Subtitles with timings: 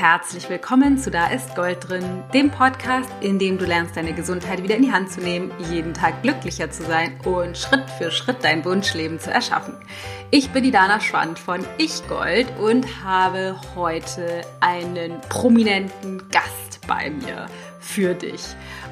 [0.00, 4.62] herzlich willkommen zu Da ist Gold drin, dem Podcast, in dem du lernst, deine Gesundheit
[4.62, 8.38] wieder in die Hand zu nehmen, jeden Tag glücklicher zu sein und Schritt für Schritt
[8.40, 9.74] dein Wunschleben zu erschaffen.
[10.30, 17.10] Ich bin die Dana Schwand von Ich Gold und habe heute einen prominenten Gast bei
[17.10, 17.44] mir
[17.78, 18.40] für dich.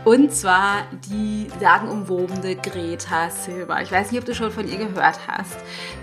[0.05, 3.83] Und zwar die sagenumwobene Greta Silva.
[3.83, 5.57] Ich weiß nicht, ob du schon von ihr gehört hast.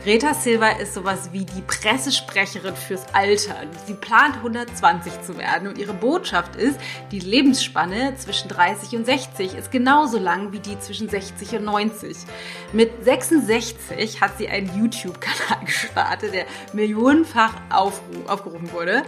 [0.04, 3.56] Greta Silva ist sowas wie die Pressesprecherin fürs Alter.
[3.88, 6.80] Sie plant 120 zu werden und ihre Botschaft ist,
[7.12, 12.18] die Lebensspanne zwischen 30 und 60 ist genauso lang wie die zwischen 60 und 90.
[12.74, 19.04] Mit 66 hat sie einen YouTube-Kanal gestartet, der millionenfach aufgerufen wurde.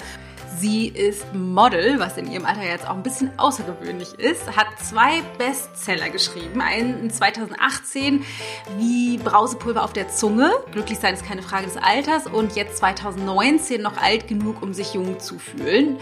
[0.60, 5.22] Sie ist Model, was in ihrem Alter jetzt auch ein bisschen außergewöhnlich ist, hat zwei
[5.38, 6.62] Bestseller geschrieben.
[6.62, 8.24] Einen 2018
[8.78, 10.52] wie Brausepulver auf der Zunge.
[10.72, 12.26] Glücklich sein ist keine Frage des Alters.
[12.28, 16.00] Und jetzt 2019 noch alt genug, um sich jung zu fühlen.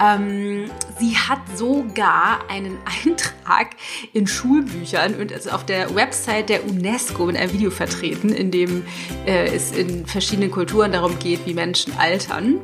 [0.00, 3.70] Ähm, sie hat sogar einen Eintrag
[4.12, 8.84] in Schulbüchern und also auf der Website der UNESCO mit einem Video vertreten, in dem
[9.26, 12.60] äh, es in verschiedenen Kulturen darum geht, wie Menschen altern.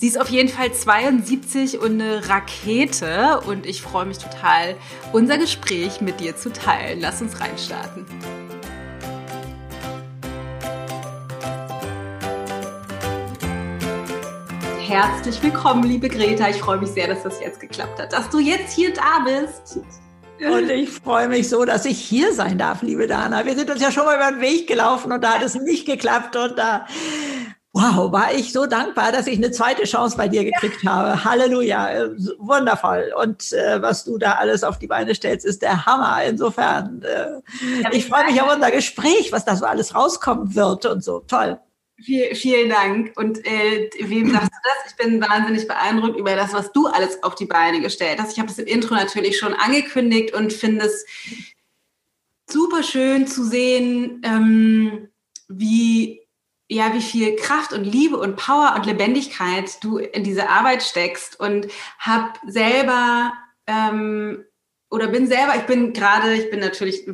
[0.00, 4.74] Sie ist auf jeden Fall 72 und eine Rakete und ich freue mich total,
[5.12, 7.00] unser Gespräch mit dir zu teilen.
[7.02, 8.06] Lass uns reinstarten.
[14.78, 16.48] Herzlich willkommen, liebe Greta.
[16.48, 19.80] Ich freue mich sehr, dass das jetzt geklappt hat, dass du jetzt hier da bist.
[20.50, 23.44] Und ich freue mich so, dass ich hier sein darf, liebe Dana.
[23.44, 25.84] Wir sind uns ja schon mal über den Weg gelaufen und da hat es nicht
[25.84, 26.86] geklappt und da
[27.72, 30.90] wow, war ich so dankbar, dass ich eine zweite Chance bei dir gekriegt ja.
[30.90, 31.24] habe.
[31.24, 33.12] Halleluja, äh, wundervoll.
[33.20, 36.24] Und äh, was du da alles auf die Beine stellst, ist der Hammer.
[36.24, 37.40] Insofern, äh,
[37.92, 41.20] ich freue mich auf unser Gespräch, was da so alles rauskommen wird und so.
[41.20, 41.58] Toll.
[42.02, 43.12] Viel, vielen Dank.
[43.16, 44.90] Und äh, wem sagst du das?
[44.90, 48.32] Ich bin wahnsinnig beeindruckt über das, was du alles auf die Beine gestellt hast.
[48.32, 51.04] Ich habe das im Intro natürlich schon angekündigt und finde es
[52.48, 55.08] super schön zu sehen, ähm,
[55.48, 56.19] wie
[56.70, 61.38] ja, wie viel Kraft und Liebe und Power und Lebendigkeit du in diese Arbeit steckst
[61.40, 61.66] und
[61.98, 63.32] hab selber
[63.66, 64.44] ähm,
[64.88, 67.08] oder bin selber, ich bin gerade, ich bin natürlich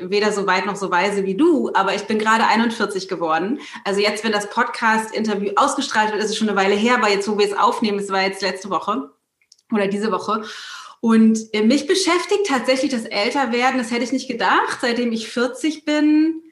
[0.00, 3.60] weder so weit noch so weise wie du, aber ich bin gerade 41 geworden.
[3.84, 7.28] Also jetzt, wenn das Podcast-Interview ausgestrahlt wird, ist es schon eine Weile her, aber jetzt,
[7.28, 9.10] wo wir es aufnehmen, es war jetzt letzte Woche
[9.72, 10.44] oder diese Woche.
[11.00, 15.86] Und äh, mich beschäftigt tatsächlich das Älterwerden, das hätte ich nicht gedacht, seitdem ich 40
[15.86, 16.42] bin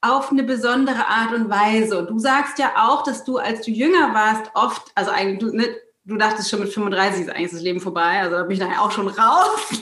[0.00, 1.98] auf eine besondere Art und Weise.
[1.98, 5.56] Und du sagst ja auch, dass du, als du jünger warst, oft, also eigentlich, du,
[5.56, 5.64] ne,
[6.04, 8.82] du dachtest schon mit 35 ist eigentlich das Leben vorbei, also da bin ich nachher
[8.82, 9.60] auch schon raus.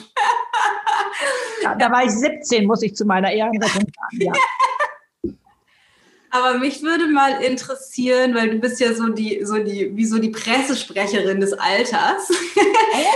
[1.63, 4.21] Ja, da war ich 17, muss ich zu meiner Ehrenrettung sagen.
[4.21, 4.33] Ja.
[6.29, 10.19] Aber mich würde mal interessieren, weil du bist ja so die, so die, wie so
[10.19, 12.29] die Pressesprecherin des Alters.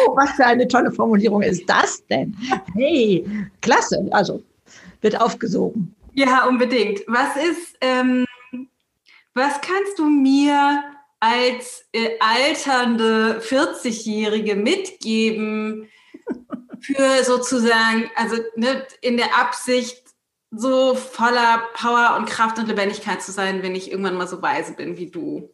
[0.05, 2.35] Oh, was für eine tolle Formulierung ist das denn?
[2.75, 3.25] Hey,
[3.61, 4.07] klasse.
[4.11, 4.43] Also
[5.01, 5.95] wird aufgesogen.
[6.13, 7.01] Ja, unbedingt.
[7.07, 8.25] Was ist, ähm,
[9.33, 10.83] was kannst du mir
[11.19, 15.89] als äh, alternde 40-Jährige mitgeben
[16.81, 20.01] für sozusagen, also ne, in der Absicht,
[20.49, 24.73] so voller Power und Kraft und Lebendigkeit zu sein, wenn ich irgendwann mal so weise
[24.73, 25.53] bin wie du?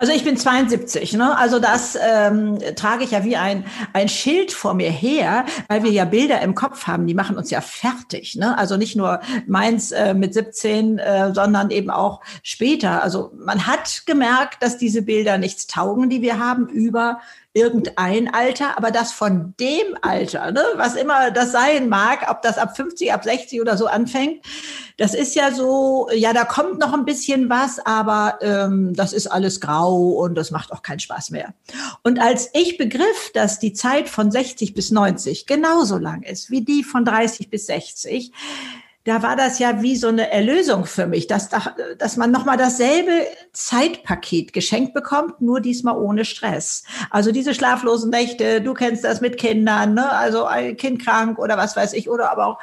[0.00, 1.36] Also ich bin 72, ne?
[1.36, 5.90] Also das ähm, trage ich ja wie ein, ein Schild vor mir her, weil wir
[5.90, 8.34] ja Bilder im Kopf haben, die machen uns ja fertig.
[8.34, 8.56] Ne?
[8.56, 13.02] Also nicht nur meins äh, mit 17, äh, sondern eben auch später.
[13.02, 17.20] Also man hat gemerkt, dass diese Bilder nichts taugen, die wir haben über
[17.52, 22.58] irgendein Alter, aber das von dem Alter, ne, was immer das sein mag, ob das
[22.58, 24.44] ab 50, ab 60 oder so anfängt,
[24.98, 29.26] das ist ja so, ja, da kommt noch ein bisschen was, aber ähm, das ist
[29.26, 31.54] alles grau und das macht auch keinen Spaß mehr.
[32.04, 36.60] Und als ich begriff, dass die Zeit von 60 bis 90 genauso lang ist wie
[36.60, 38.30] die von 30 bis 60,
[39.04, 41.48] da war das ja wie so eine Erlösung für mich, dass,
[41.96, 46.84] dass man nochmal dasselbe Zeitpaket geschenkt bekommt, nur diesmal ohne Stress.
[47.08, 50.12] Also diese schlaflosen Nächte, du kennst das mit Kindern, ne?
[50.12, 52.58] also ein Kind krank oder was weiß ich, oder aber auch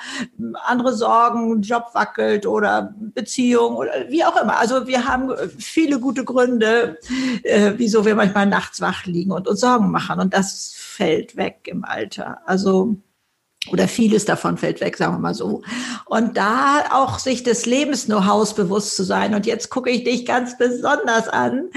[0.63, 4.59] andere Sorgen, Job wackelt oder Beziehung oder wie auch immer.
[4.59, 6.99] Also wir haben viele gute Gründe,
[7.43, 11.61] äh, wieso wir manchmal nachts wach liegen und uns Sorgen machen und das fällt weg
[11.65, 12.41] im Alter.
[12.45, 12.97] Also
[13.71, 15.61] oder vieles davon fällt weg, sagen wir mal so.
[16.05, 19.35] Und da auch sich des Lebens-Know-hows bewusst zu sein.
[19.35, 21.69] Und jetzt gucke ich dich ganz besonders an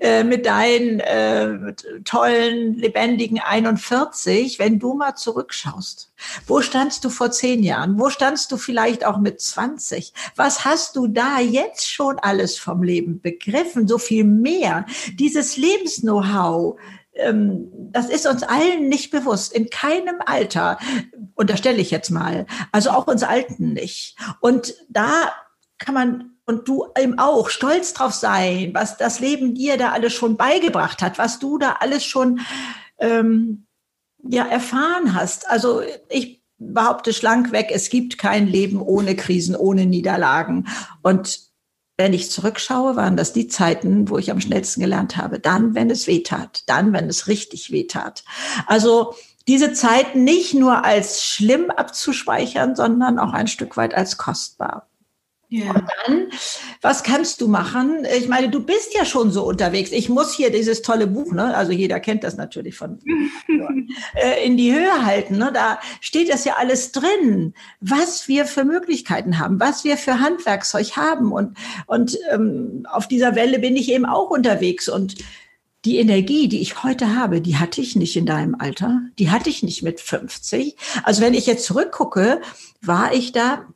[0.00, 4.58] äh, mit deinen äh, tollen, lebendigen 41.
[4.58, 6.12] Wenn du mal zurückschaust,
[6.46, 7.98] wo standst du vor zehn Jahren?
[7.98, 10.14] Wo standst du vielleicht auch mit 20?
[10.36, 13.86] Was hast du da jetzt schon alles vom Leben begriffen?
[13.86, 14.86] So viel mehr.
[15.18, 16.78] Dieses Lebens-Know-how,
[17.16, 20.78] das ist uns allen nicht bewusst, in keinem Alter,
[21.34, 24.16] unterstelle ich jetzt mal, also auch uns Alten nicht.
[24.40, 25.32] Und da
[25.78, 30.12] kann man und du eben auch stolz drauf sein, was das Leben dir da alles
[30.12, 32.40] schon beigebracht hat, was du da alles schon
[32.98, 33.66] ähm,
[34.22, 35.48] ja erfahren hast.
[35.48, 40.66] Also ich behaupte schlank weg, es gibt kein Leben ohne Krisen, ohne Niederlagen.
[41.02, 41.40] Und
[41.96, 45.38] wenn ich zurückschaue, waren das die Zeiten, wo ich am schnellsten gelernt habe.
[45.38, 48.24] Dann, wenn es weh tat, dann, wenn es richtig weh tat.
[48.66, 49.14] Also
[49.46, 54.88] diese Zeiten nicht nur als schlimm abzuspeichern, sondern auch ein Stück weit als kostbar.
[55.54, 55.70] Ja.
[55.70, 56.26] Und dann,
[56.80, 58.04] was kannst du machen?
[58.18, 59.92] Ich meine, du bist ja schon so unterwegs.
[59.92, 61.54] Ich muss hier dieses tolle Buch, ne?
[61.54, 62.98] also jeder kennt das natürlich von,
[64.16, 65.38] äh, in die Höhe halten.
[65.38, 65.52] Ne?
[65.54, 70.96] Da steht das ja alles drin, was wir für Möglichkeiten haben, was wir für Handwerkszeug
[70.96, 71.30] haben.
[71.30, 71.56] Und,
[71.86, 74.88] und ähm, auf dieser Welle bin ich eben auch unterwegs.
[74.88, 75.14] Und
[75.84, 79.02] die Energie, die ich heute habe, die hatte ich nicht in deinem Alter.
[79.20, 80.74] Die hatte ich nicht mit 50.
[81.04, 82.40] Also wenn ich jetzt zurückgucke,
[82.80, 83.66] war ich da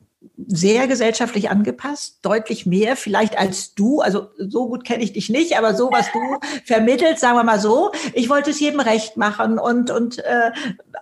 [0.46, 4.00] sehr gesellschaftlich angepasst, deutlich mehr vielleicht als du.
[4.00, 6.18] Also so gut kenne ich dich nicht, aber so was du
[6.64, 7.92] vermittelst, sagen wir mal so.
[8.14, 10.50] Ich wollte es jedem recht machen und und äh,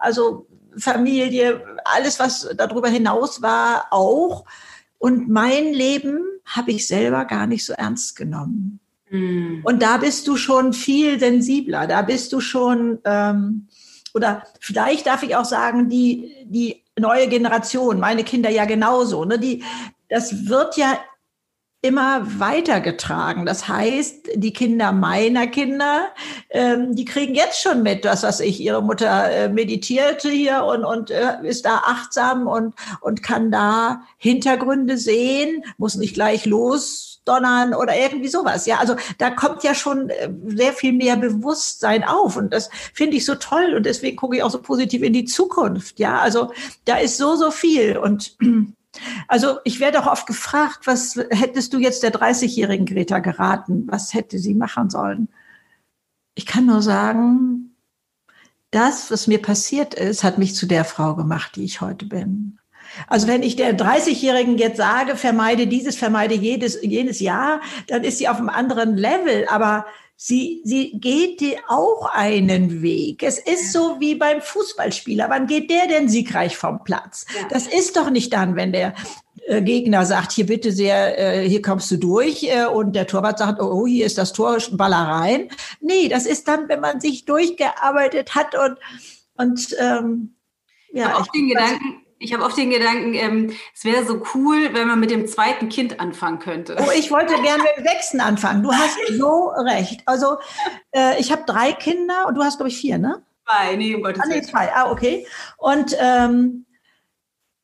[0.00, 0.46] also
[0.76, 4.44] Familie, alles was darüber hinaus war auch.
[4.98, 8.80] Und mein Leben habe ich selber gar nicht so ernst genommen.
[9.10, 9.62] Mhm.
[9.64, 11.86] Und da bist du schon viel sensibler.
[11.86, 13.68] Da bist du schon ähm,
[14.14, 19.38] oder vielleicht darf ich auch sagen, die die neue Generation, meine Kinder ja genauso, ne,
[19.38, 19.62] die,
[20.08, 20.98] das wird ja
[21.87, 23.47] immer weitergetragen.
[23.47, 26.09] Das heißt, die Kinder meiner Kinder,
[26.50, 30.85] ähm, die kriegen jetzt schon mit, dass was ich, ihre Mutter äh, meditierte hier und,
[30.85, 37.23] und äh, ist da achtsam und, und kann da Hintergründe sehen, muss nicht gleich los
[37.25, 38.67] donnern oder irgendwie sowas.
[38.67, 43.17] Ja, also da kommt ja schon äh, sehr viel mehr Bewusstsein auf und das finde
[43.17, 45.99] ich so toll und deswegen gucke ich auch so positiv in die Zukunft.
[45.99, 46.53] Ja, also
[46.85, 48.37] da ist so, so viel und
[49.28, 53.84] also ich werde auch oft gefragt, was hättest du jetzt der 30-jährigen Greta geraten?
[53.88, 55.28] Was hätte sie machen sollen?
[56.34, 57.76] Ich kann nur sagen,
[58.70, 62.58] das, was mir passiert ist, hat mich zu der Frau gemacht, die ich heute bin.
[63.08, 68.19] Also wenn ich der 30-Jährigen jetzt sage, vermeide dieses, vermeide jedes, jenes Jahr, dann ist
[68.19, 69.46] sie auf einem anderen Level.
[69.49, 73.22] Aber sie, sie geht dir auch einen Weg.
[73.22, 75.28] Es ist so wie beim Fußballspieler.
[75.28, 77.26] Wann geht der denn siegreich vom Platz?
[77.34, 77.48] Ja.
[77.48, 78.94] Das ist doch nicht dann, wenn der
[79.46, 83.38] äh, Gegner sagt, hier bitte sehr, äh, hier kommst du durch äh, und der Torwart
[83.38, 85.50] sagt, oh, hier ist das Tor, Baller rein.
[85.80, 88.78] Nee, das ist dann, wenn man sich durchgearbeitet hat und,
[89.36, 90.34] und ähm,
[90.92, 91.10] ja.
[91.10, 94.88] Aber auch den Gedanken, ich habe oft den Gedanken, ähm, es wäre so cool, wenn
[94.88, 96.76] man mit dem zweiten Kind anfangen könnte.
[96.78, 98.62] Oh, ich wollte gerne mit dem sechsten anfangen.
[98.62, 100.02] Du hast so recht.
[100.06, 100.38] Also
[100.92, 103.22] äh, ich habe drei Kinder und du hast, glaube ich, vier, ne?
[103.44, 104.32] Zwei, nee, um Gottes Willen.
[104.32, 105.26] Ah, nee, zwei, ah, okay.
[105.58, 106.66] Und ähm,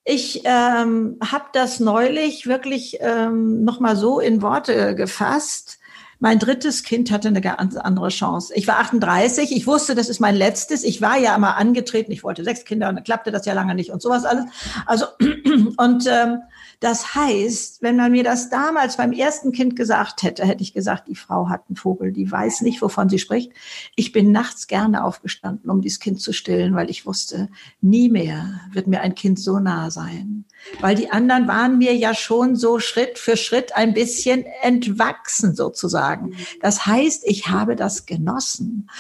[0.05, 5.79] ich ähm, habe das neulich wirklich ähm, nochmal so in Worte gefasst.
[6.23, 8.55] Mein drittes Kind hatte eine ganz andere Chance.
[8.55, 10.85] Ich war 38, ich wusste, das ist mein letztes.
[10.85, 13.75] Ich war ja immer angetreten, ich wollte sechs Kinder und dann klappte das ja lange
[13.75, 14.45] nicht und sowas alles.
[14.87, 15.07] Also,
[15.79, 16.43] und ähm,
[16.83, 21.07] das heißt, wenn man mir das damals beim ersten Kind gesagt hätte, hätte ich gesagt,
[21.07, 23.53] die Frau hat einen Vogel, die weiß nicht, wovon sie spricht.
[23.95, 27.49] Ich bin nachts gerne aufgestanden, um dieses Kind zu stillen, weil ich wusste,
[27.81, 30.45] nie mehr wird mir ein Kind so nah sein.
[30.81, 36.35] Weil die anderen waren mir ja schon so Schritt für Schritt ein bisschen entwachsen sozusagen.
[36.63, 38.91] Das heißt, ich habe das genossen.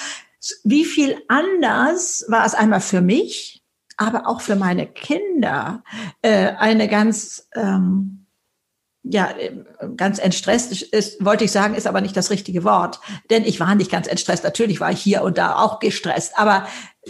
[0.62, 3.61] Wie viel anders war es einmal für mich,
[4.06, 5.82] aber auch für meine Kinder
[6.22, 8.22] äh, eine ganz ähm,
[9.04, 9.30] ja,
[9.96, 13.00] ganz entstresst ist, wollte ich sagen, ist aber nicht das richtige Wort.
[13.30, 14.44] Denn ich war nicht ganz entstresst.
[14.44, 16.38] Natürlich war ich hier und da auch gestresst.
[16.38, 16.68] Aber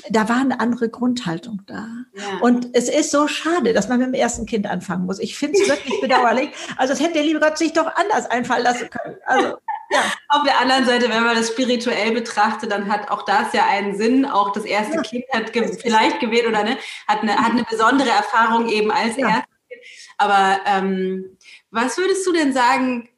[0.08, 1.86] da war eine andere Grundhaltung da.
[2.14, 2.38] Ja.
[2.40, 5.18] Und es ist so schade, dass man mit dem ersten Kind anfangen muss.
[5.18, 6.48] Ich finde es wirklich bedauerlich.
[6.78, 9.16] Also es hätte der liebe Gott sich doch anders einfallen lassen können.
[9.26, 9.58] Also
[9.92, 10.12] ja.
[10.28, 13.96] Auf der anderen Seite, wenn man das spirituell betrachtet, dann hat auch das ja einen
[13.96, 14.24] Sinn.
[14.24, 15.02] Auch das erste ja.
[15.02, 19.16] Kind hat ge vielleicht gewählt oder ne, hat, eine, hat eine besondere Erfahrung eben als
[19.16, 19.28] ja.
[19.28, 19.82] erstes Kind.
[20.18, 21.36] Aber ähm,
[21.70, 23.08] was würdest du denn sagen,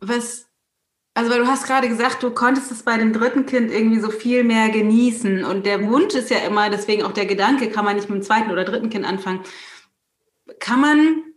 [0.00, 0.48] was,
[1.14, 4.10] also weil du hast gerade gesagt, du konntest es bei dem dritten Kind irgendwie so
[4.10, 5.44] viel mehr genießen.
[5.44, 8.24] Und der Wunsch ist ja immer, deswegen auch der Gedanke, kann man nicht mit dem
[8.24, 9.40] zweiten oder dritten Kind anfangen.
[10.58, 11.33] Kann man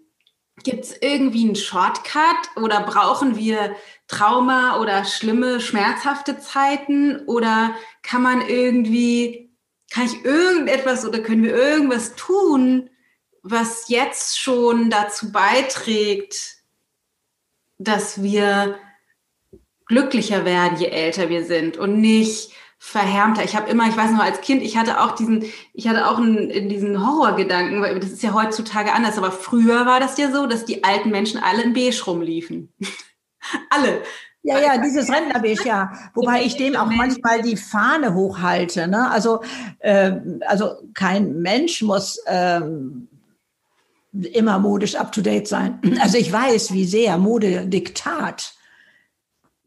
[0.64, 3.76] Gibt es irgendwie einen Shortcut oder brauchen wir
[4.08, 9.52] Trauma oder schlimme, schmerzhafte Zeiten oder kann man irgendwie,
[9.92, 12.90] kann ich irgendetwas oder können wir irgendwas tun,
[13.44, 16.58] was jetzt schon dazu beiträgt,
[17.78, 18.80] dass wir
[19.86, 23.44] glücklicher werden, je älter wir sind und nicht verhärmter.
[23.44, 26.18] Ich habe immer, ich weiß noch als Kind, ich hatte auch diesen, ich hatte auch
[26.18, 30.46] einen, diesen Horrorgedanken, weil das ist ja heutzutage anders, aber früher war das ja so,
[30.46, 32.74] dass die alten Menschen alle in Beige rumliefen.
[33.70, 34.02] alle.
[34.44, 35.92] Ja, ja, dieses Rentnerbeige, ja.
[36.14, 38.88] Wobei ich dem auch manchmal die Fahne hochhalte.
[38.88, 39.10] Ne?
[39.12, 39.42] Also,
[39.80, 40.14] äh,
[40.46, 43.10] also kein Mensch muss ähm,
[44.14, 45.80] immer modisch up-to-date sein.
[46.02, 48.54] Also ich weiß, wie sehr Mode Diktat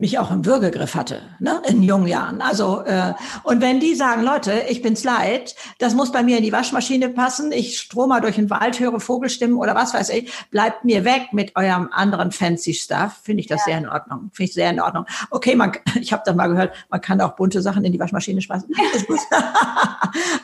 [0.01, 2.41] mich auch im Würgegriff hatte, ne, in jungen Jahren.
[2.41, 6.43] Also äh, und wenn die sagen, Leute, ich bin's leid, das muss bei mir in
[6.43, 10.85] die Waschmaschine passen, ich strome durch den Wald, höre Vogelstimmen oder was weiß ich, bleibt
[10.85, 13.65] mir weg mit eurem anderen fancy Stuff, finde ich das ja.
[13.67, 15.05] sehr in Ordnung, finde ich sehr in Ordnung.
[15.31, 18.41] Okay, man, ich habe dann mal gehört, man kann auch bunte Sachen in die Waschmaschine
[18.41, 18.69] schmeißen.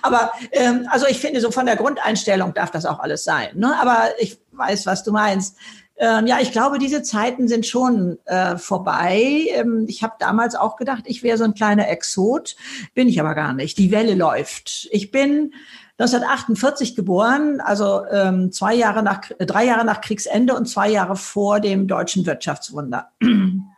[0.02, 3.48] Aber ähm, also ich finde so von der Grundeinstellung darf das auch alles sein.
[3.54, 3.74] Ne?
[3.80, 5.56] Aber ich weiß, was du meinst.
[5.98, 9.46] Ähm, ja, ich glaube, diese Zeiten sind schon äh, vorbei.
[9.54, 12.56] Ähm, ich habe damals auch gedacht, ich wäre so ein kleiner Exot,
[12.94, 13.78] bin ich aber gar nicht.
[13.78, 14.88] Die Welle läuft.
[14.90, 15.54] Ich bin
[15.98, 21.60] 1948 geboren, also ähm, zwei Jahre nach, drei Jahre nach Kriegsende und zwei Jahre vor
[21.60, 23.10] dem deutschen Wirtschaftswunder.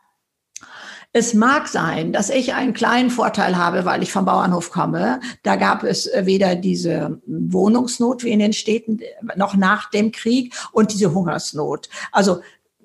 [1.13, 5.21] Es mag sein, dass ich einen kleinen Vorteil habe, weil ich vom Bauernhof komme.
[5.43, 9.01] Da gab es äh, weder diese Wohnungsnot wie in den Städten
[9.37, 11.89] noch nach dem Krieg und diese Hungersnot.
[12.13, 12.43] Also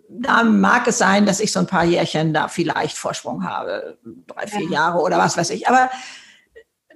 [0.10, 4.48] da mag es sein, dass ich so ein paar Jährchen da vielleicht Vorsprung habe, drei,
[4.48, 5.68] vier Jahre oder was weiß ich.
[5.68, 5.89] Aber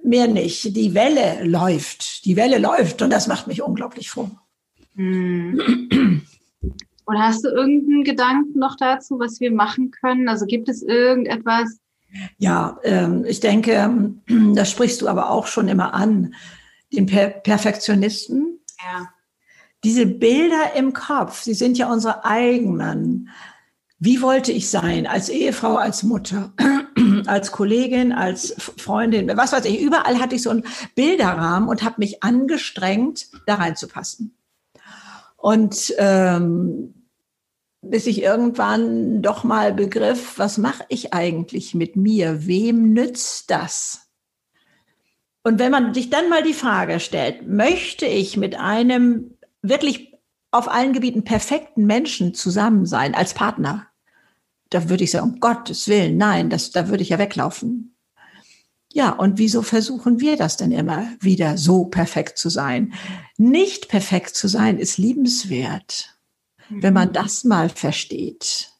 [0.02, 0.76] mehr nicht.
[0.76, 2.24] Die Welle läuft.
[2.24, 4.30] Die Welle läuft und das macht mich unglaublich froh.
[4.94, 6.22] Hm.
[7.08, 10.28] Oder hast du irgendeinen Gedanken noch dazu, was wir machen können?
[10.28, 11.78] Also gibt es irgendetwas?
[12.36, 14.12] Ja, ähm, ich denke,
[14.54, 16.34] das sprichst du aber auch schon immer an,
[16.92, 18.60] den per Perfektionisten.
[18.78, 19.08] Ja.
[19.84, 23.30] Diese Bilder im Kopf, sie sind ja unsere eigenen.
[23.98, 25.06] Wie wollte ich sein?
[25.06, 26.52] Als Ehefrau, als Mutter,
[27.26, 29.80] als Kollegin, als Freundin, was weiß ich.
[29.80, 34.34] Überall hatte ich so einen Bilderrahmen und habe mich angestrengt, da reinzupassen.
[35.38, 36.92] Und ähm,
[37.82, 42.46] bis ich irgendwann doch mal begriff, was mache ich eigentlich mit mir?
[42.46, 44.08] Wem nützt das?
[45.44, 50.12] Und wenn man sich dann mal die Frage stellt, möchte ich mit einem wirklich
[50.50, 53.86] auf allen Gebieten perfekten Menschen zusammen sein als Partner?
[54.70, 57.94] Da würde ich sagen, um Gottes Willen, nein, das, da würde ich ja weglaufen.
[58.92, 62.94] Ja, und wieso versuchen wir das denn immer wieder so perfekt zu sein?
[63.36, 66.17] Nicht perfekt zu sein ist liebenswert
[66.70, 68.72] wenn man das mal versteht.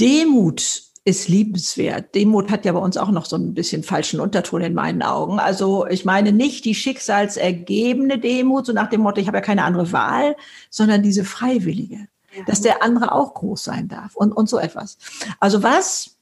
[0.00, 2.14] Demut ist liebenswert.
[2.16, 5.38] Demut hat ja bei uns auch noch so ein bisschen falschen Unterton in meinen Augen.
[5.38, 9.62] Also ich meine nicht die schicksalsergebene Demut, so nach dem Motto, ich habe ja keine
[9.62, 10.34] andere Wahl,
[10.68, 12.44] sondern diese freiwillige, ja.
[12.46, 14.98] dass der andere auch groß sein darf und, und so etwas.
[15.38, 16.16] Also was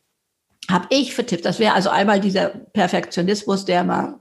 [0.71, 1.43] habe ich für Tipps?
[1.43, 4.19] Das wäre also einmal dieser Perfektionismus, der mal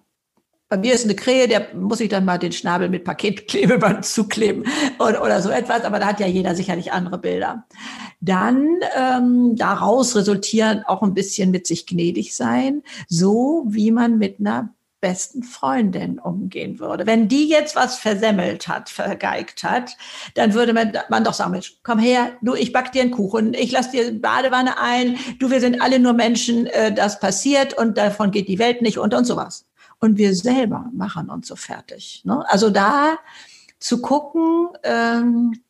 [0.74, 4.64] bei mir ist eine Krähe, der muss ich dann mal den Schnabel mit Paketklebeband zukleben
[4.98, 7.66] oder, oder so etwas, aber da hat ja jeder sicherlich andere Bilder.
[8.22, 14.40] Dann ähm, daraus resultieren auch ein bisschen mit sich gnädig sein, so wie man mit
[14.40, 17.06] einer besten Freundin umgehen würde.
[17.06, 19.96] Wenn die jetzt was versemmelt hat, vergeigt hat,
[20.34, 23.54] dann würde man, man doch sagen, Mensch, komm her, du, ich back dir einen Kuchen,
[23.54, 28.00] ich lass dir Badewanne ein, du, wir sind alle nur Menschen, äh, das passiert und
[28.00, 29.68] davon geht die Welt nicht unter und sowas
[30.04, 32.24] und wir selber machen uns so fertig.
[32.26, 32.44] Ne?
[32.50, 33.18] Also da
[33.80, 35.62] zu gucken, ähm,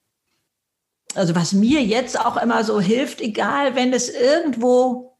[1.14, 5.20] also was mir jetzt auch immer so hilft, egal wenn es irgendwo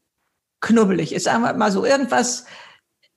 [0.60, 2.46] knubbelig ist, sagen wir mal so, irgendwas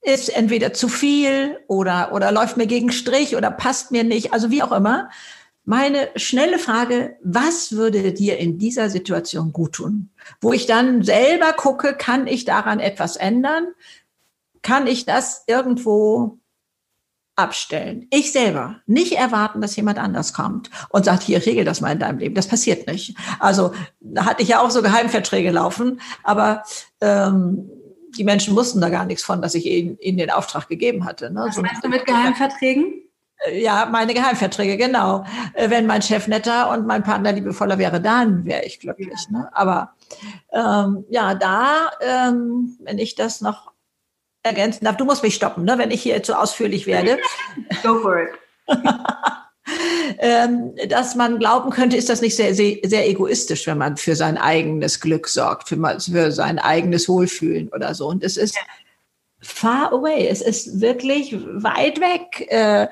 [0.02, 4.52] ist entweder zu viel oder, oder läuft mir gegen Strich oder passt mir nicht, also
[4.52, 5.10] wie auch immer.
[5.66, 10.12] Meine schnelle Frage, was würde dir in dieser Situation gut tun?
[10.42, 13.70] Wo ich dann selber gucke, kann ich daran etwas ändern?
[14.62, 16.40] Kann ich das irgendwo
[17.38, 18.08] abstellen.
[18.10, 22.00] Ich selber nicht erwarten, dass jemand anders kommt und sagt, hier regel das mal in
[22.00, 22.36] deinem Leben.
[22.36, 23.16] Das passiert nicht.
[23.40, 26.64] Also da hatte ich ja auch so Geheimverträge laufen, aber
[27.00, 27.70] ähm,
[28.18, 31.32] die Menschen wussten da gar nichts von, dass ich ihnen, ihnen den Auftrag gegeben hatte.
[31.32, 31.44] Ne?
[31.48, 33.04] Was so meinst du mit Geheimverträgen?
[33.46, 35.24] Äh, ja, meine Geheimverträge, genau.
[35.54, 39.30] Äh, wenn mein Chef netter und mein Partner liebevoller wäre, dann wäre ich glücklich.
[39.30, 39.48] Ne?
[39.54, 39.94] Aber
[40.52, 43.72] ähm, ja, da, ähm, wenn ich das noch
[44.48, 44.98] ergänzen darf.
[44.98, 47.18] Du musst mich stoppen, ne, wenn ich hier zu ausführlich werde.
[47.84, 48.30] Go for it.
[50.20, 54.16] ähm, dass man glauben könnte, ist das nicht sehr, sehr, sehr, egoistisch, wenn man für
[54.16, 58.08] sein eigenes Glück sorgt, für, für sein eigenes Wohlfühlen oder so.
[58.08, 58.58] Und es ist
[59.48, 60.28] far away.
[60.28, 62.46] Es ist wirklich weit weg.
[62.50, 62.88] Äh,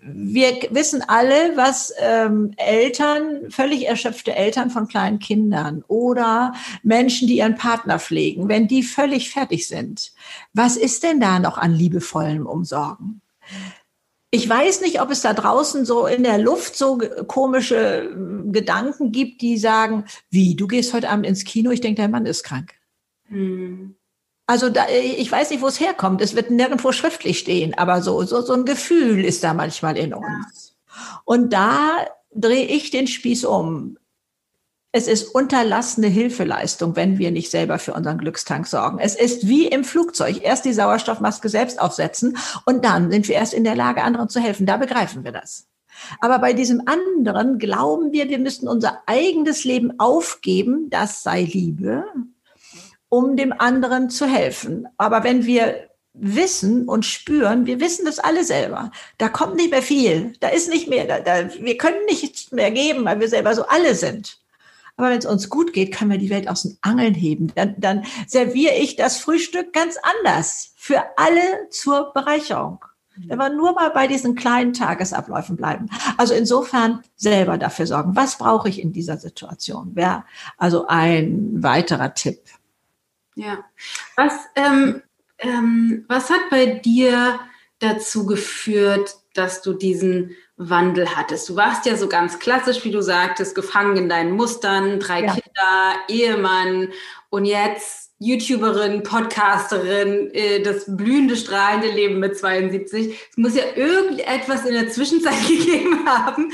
[0.00, 6.52] wir wissen alle, was ähm, Eltern, völlig erschöpfte Eltern von kleinen Kindern oder
[6.82, 10.12] Menschen, die ihren Partner pflegen, wenn die völlig fertig sind,
[10.52, 13.22] was ist denn da noch an liebevollem Umsorgen?
[14.32, 16.98] Ich weiß nicht, ob es da draußen so in der Luft so
[17.28, 22.02] komische äh, Gedanken gibt, die sagen, wie, du gehst heute Abend ins Kino, ich denke,
[22.02, 22.74] dein Mann ist krank.
[23.28, 23.94] Hm.
[24.50, 26.20] Also da, ich weiß nicht, wo es herkommt.
[26.20, 30.12] Es wird nirgendwo schriftlich stehen, aber so, so, so ein Gefühl ist da manchmal in
[30.12, 30.76] uns.
[31.24, 32.04] Und da
[32.34, 33.96] drehe ich den Spieß um.
[34.90, 38.98] Es ist unterlassene Hilfeleistung, wenn wir nicht selber für unseren Glückstank sorgen.
[38.98, 40.42] Es ist wie im Flugzeug.
[40.42, 44.40] Erst die Sauerstoffmaske selbst aufsetzen und dann sind wir erst in der Lage, anderen zu
[44.40, 44.66] helfen.
[44.66, 45.68] Da begreifen wir das.
[46.20, 50.90] Aber bei diesem anderen glauben wir, wir müssten unser eigenes Leben aufgeben.
[50.90, 52.04] Das sei Liebe
[53.10, 54.88] um dem anderen zu helfen.
[54.96, 58.90] Aber wenn wir wissen und spüren, wir wissen das alle selber.
[59.18, 60.32] Da kommt nicht mehr viel.
[60.40, 63.66] Da ist nicht mehr, da, da, wir können nichts mehr geben, weil wir selber so
[63.66, 64.38] alle sind.
[64.96, 67.52] Aber wenn es uns gut geht, können wir die Welt aus den Angeln heben.
[67.54, 70.72] Dann, dann serviere ich das Frühstück ganz anders.
[70.76, 71.40] Für alle
[71.70, 72.84] zur Bereicherung.
[73.26, 75.88] Wenn wir nur mal bei diesen kleinen Tagesabläufen bleiben.
[76.16, 78.16] Also insofern selber dafür sorgen.
[78.16, 79.94] Was brauche ich in dieser Situation?
[79.94, 80.24] Wäre
[80.58, 82.40] also ein weiterer Tipp.
[83.34, 83.64] Ja.
[84.16, 85.02] Was, ähm,
[85.38, 87.40] ähm, was hat bei dir
[87.78, 91.48] dazu geführt, dass du diesen Wandel hattest?
[91.48, 95.34] Du warst ja so ganz klassisch, wie du sagtest, gefangen in deinen Mustern, drei ja.
[95.34, 96.88] Kinder, Ehemann
[97.30, 103.18] und jetzt YouTuberin, Podcasterin, äh, das blühende, strahlende Leben mit 72.
[103.30, 106.52] Es muss ja irgendetwas in der Zwischenzeit gegeben haben,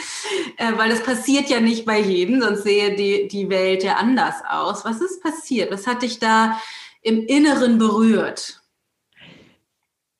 [0.58, 4.36] äh, weil das passiert ja nicht bei jedem, sonst sehe die, die Welt ja anders
[4.48, 4.84] aus.
[4.84, 5.72] Was ist passiert?
[5.72, 6.60] Was hat dich da
[7.02, 8.62] im Inneren berührt?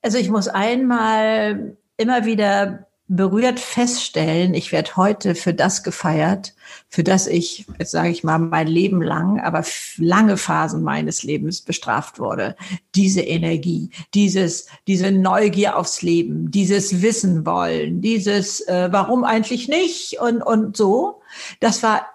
[0.02, 6.54] Also ich muss einmal immer wieder berührt feststellen, ich werde heute für das gefeiert,
[6.88, 9.64] für das ich, jetzt sage ich mal, mein Leben lang, aber
[9.98, 12.56] lange Phasen meines Lebens bestraft wurde.
[12.96, 20.18] Diese Energie, dieses, diese Neugier aufs Leben, dieses Wissen wollen, dieses äh, Warum eigentlich nicht
[20.20, 21.20] und, und so,
[21.60, 22.06] das war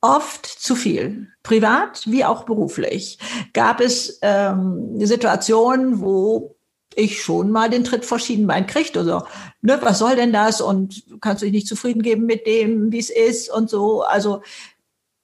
[0.00, 1.28] oft zu viel.
[1.44, 3.18] Privat wie auch beruflich
[3.52, 6.57] gab es ähm, Situationen, wo
[6.94, 8.96] ich schon mal den Tritt vor Schienenbein kriegt.
[8.96, 9.22] Also,
[9.62, 10.60] ne, was soll denn das?
[10.60, 14.02] Und kannst du dich nicht zufrieden geben mit dem, wie es ist und so.
[14.02, 14.42] Also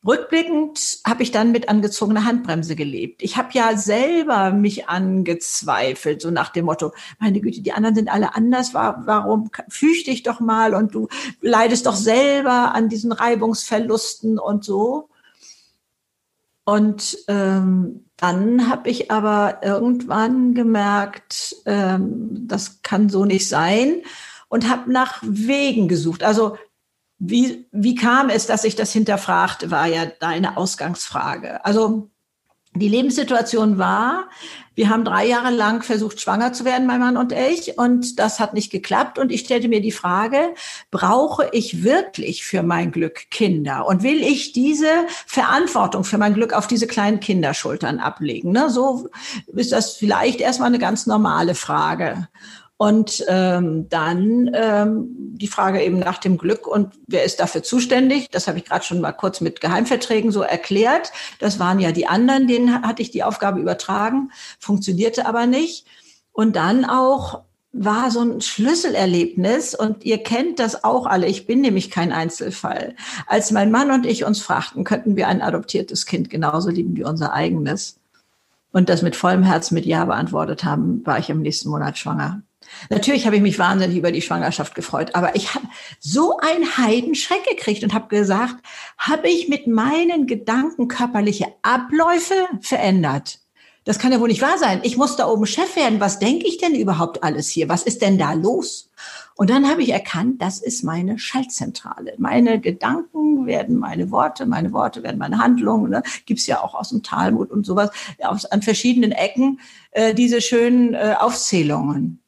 [0.06, 3.22] Rückblickend habe ich dann mit angezogener Handbremse gelebt.
[3.22, 8.10] Ich habe ja selber mich angezweifelt, so nach dem Motto, meine Güte, die anderen sind
[8.10, 11.08] alle anders, warum füg dich doch mal und du
[11.40, 15.08] leidest doch selber an diesen Reibungsverlusten und so.
[16.64, 24.02] Und ähm, dann habe ich aber irgendwann gemerkt, ähm, das kann so nicht sein
[24.48, 26.22] und habe nach Wegen gesucht.
[26.22, 26.56] Also
[27.18, 31.64] wie, wie kam es, dass ich das hinterfragte, war ja deine Ausgangsfrage.
[31.64, 32.10] Also
[32.74, 34.28] die Lebenssituation war,
[34.74, 38.40] wir haben drei Jahre lang versucht, schwanger zu werden, mein Mann und ich, und das
[38.40, 39.18] hat nicht geklappt.
[39.18, 40.54] Und ich stellte mir die Frage,
[40.90, 43.86] brauche ich wirklich für mein Glück Kinder?
[43.86, 48.50] Und will ich diese Verantwortung für mein Glück auf diese kleinen Kinderschultern ablegen?
[48.50, 48.68] Ne?
[48.68, 49.08] So
[49.46, 52.28] ist das vielleicht erstmal eine ganz normale Frage.
[52.76, 58.30] Und ähm, dann ähm, die Frage eben nach dem Glück und wer ist dafür zuständig?
[58.30, 61.12] Das habe ich gerade schon mal kurz mit Geheimverträgen so erklärt.
[61.38, 65.86] Das waren ja die anderen, denen hatte ich die Aufgabe übertragen, funktionierte aber nicht.
[66.32, 71.26] Und dann auch war so ein Schlüsselerlebnis und ihr kennt das auch alle.
[71.26, 72.94] Ich bin nämlich kein Einzelfall.
[73.26, 77.04] Als mein Mann und ich uns fragten, könnten wir ein adoptiertes Kind genauso lieben wie
[77.04, 77.98] unser eigenes
[78.74, 82.42] und das mit vollem Herz mit Ja beantwortet haben, war ich im nächsten Monat schwanger.
[82.90, 85.66] Natürlich habe ich mich wahnsinnig über die Schwangerschaft gefreut, aber ich habe
[86.00, 88.56] so einen Heidenschreck gekriegt und habe gesagt,
[88.98, 93.40] habe ich mit meinen Gedanken körperliche Abläufe verändert?
[93.84, 94.80] Das kann ja wohl nicht wahr sein.
[94.82, 96.00] Ich muss da oben Chef werden.
[96.00, 97.68] Was denke ich denn überhaupt alles hier?
[97.68, 98.90] Was ist denn da los?
[99.36, 102.14] Und dann habe ich erkannt, das ist meine Schaltzentrale.
[102.16, 105.90] Meine Gedanken werden meine Worte, meine Worte werden meine Handlungen.
[105.90, 106.02] Ne?
[106.24, 109.60] Gibt ja auch aus dem Talmud und sowas, aus, an verschiedenen Ecken
[109.90, 112.23] äh, diese schönen äh, Aufzählungen.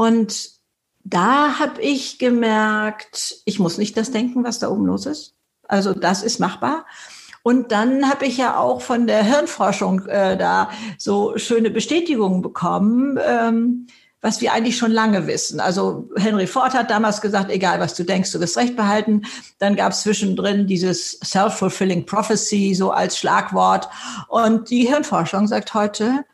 [0.00, 0.52] Und
[1.04, 5.34] da habe ich gemerkt, ich muss nicht das denken, was da oben los ist.
[5.68, 6.86] Also das ist machbar.
[7.42, 13.18] Und dann habe ich ja auch von der Hirnforschung äh, da so schöne Bestätigungen bekommen,
[13.22, 13.88] ähm,
[14.22, 15.60] was wir eigentlich schon lange wissen.
[15.60, 19.26] Also Henry Ford hat damals gesagt, egal was du denkst, du wirst recht behalten.
[19.58, 23.90] Dann gab es zwischendrin dieses Self-Fulfilling Prophecy so als Schlagwort.
[24.28, 26.24] Und die Hirnforschung sagt heute,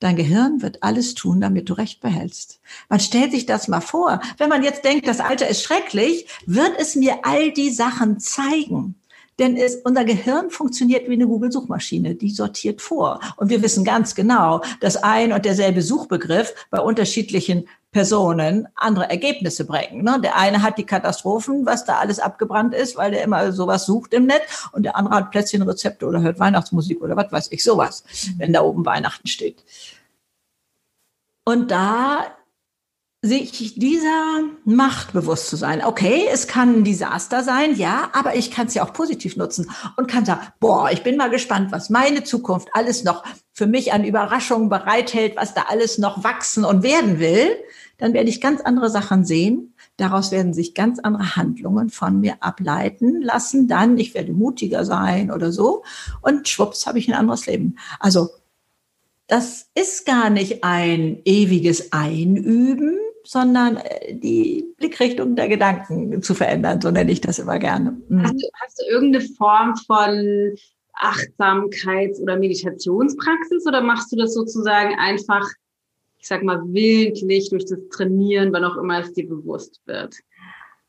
[0.00, 2.60] Dein Gehirn wird alles tun, damit du Recht behältst.
[2.88, 4.20] Man stellt sich das mal vor.
[4.38, 8.99] Wenn man jetzt denkt, das Alter ist schrecklich, wird es mir all die Sachen zeigen.
[9.40, 13.20] Denn es, unser Gehirn funktioniert wie eine Google-Suchmaschine, die sortiert vor.
[13.36, 19.64] Und wir wissen ganz genau, dass ein und derselbe Suchbegriff bei unterschiedlichen Personen andere Ergebnisse
[19.64, 20.04] bringen.
[20.04, 20.20] Ne?
[20.22, 24.12] Der eine hat die Katastrophen, was da alles abgebrannt ist, weil der immer sowas sucht
[24.12, 28.04] im Netz und der andere hat Plätzchenrezepte oder hört Weihnachtsmusik oder was weiß ich, sowas,
[28.36, 29.64] wenn da oben Weihnachten steht.
[31.44, 32.26] Und da
[33.22, 35.84] sich dieser Macht bewusst zu sein.
[35.84, 39.70] Okay, es kann ein Desaster sein, ja, aber ich kann es ja auch positiv nutzen
[39.96, 43.92] und kann sagen, boah, ich bin mal gespannt, was meine Zukunft alles noch für mich
[43.92, 47.50] an Überraschungen bereithält, was da alles noch wachsen und werden will.
[47.98, 49.74] Dann werde ich ganz andere Sachen sehen.
[49.98, 53.68] Daraus werden sich ganz andere Handlungen von mir ableiten lassen.
[53.68, 55.82] Dann, ich werde mutiger sein oder so.
[56.22, 57.76] Und schwupps habe ich ein anderes Leben.
[57.98, 58.30] Also,
[59.26, 66.80] das ist gar nicht ein ewiges Einüben, sondern äh, die Blickrichtung der Gedanken zu verändern,
[66.80, 68.00] so nenne ich das immer gerne.
[68.08, 68.22] Mhm.
[68.22, 70.54] Hast, du, hast du irgendeine Form von
[70.94, 75.48] Achtsamkeits- oder Meditationspraxis oder machst du das sozusagen einfach,
[76.18, 80.16] ich sag mal, willentlich durch das Trainieren, wann auch immer es dir bewusst wird?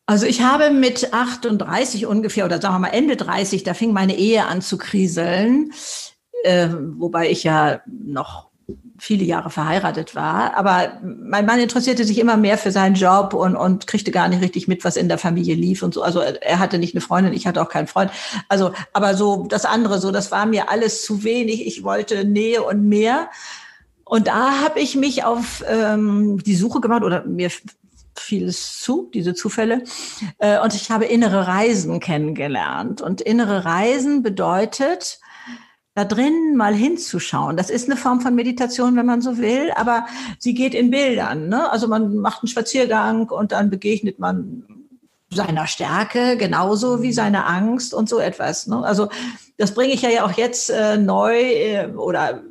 [0.06, 4.18] Also ich habe mit 38 ungefähr, oder sagen wir mal Ende 30, da fing meine
[4.18, 5.72] Ehe an zu kriseln,
[6.44, 8.51] äh, wobei ich ja noch
[9.02, 10.56] viele Jahre verheiratet war.
[10.56, 14.44] Aber mein Mann interessierte sich immer mehr für seinen Job und, und kriegte gar nicht
[14.44, 16.04] richtig mit, was in der Familie lief und so.
[16.04, 18.12] Also er hatte nicht eine Freundin, ich hatte auch keinen Freund.
[18.48, 21.66] Also, aber so das andere, so das war mir alles zu wenig.
[21.66, 23.32] Ich wollte Nähe und mehr.
[24.04, 27.50] Und da habe ich mich auf ähm, die Suche gemacht oder mir
[28.16, 29.84] fiel es zu, diese Zufälle.
[30.38, 33.02] Äh, und ich habe innere Reisen kennengelernt.
[33.02, 35.21] Und innere Reisen bedeutet,
[35.94, 37.58] da drin mal hinzuschauen.
[37.58, 40.06] Das ist eine Form von Meditation, wenn man so will, aber
[40.40, 41.50] sie geht in Bildern.
[41.50, 41.70] Ne?
[41.70, 44.64] Also man macht einen Spaziergang und dann begegnet man
[45.30, 48.68] seiner Stärke genauso wie seiner Angst und so etwas.
[48.68, 48.78] Ne?
[48.84, 49.10] Also
[49.58, 52.42] das bringe ich ja auch jetzt äh, neu äh, oder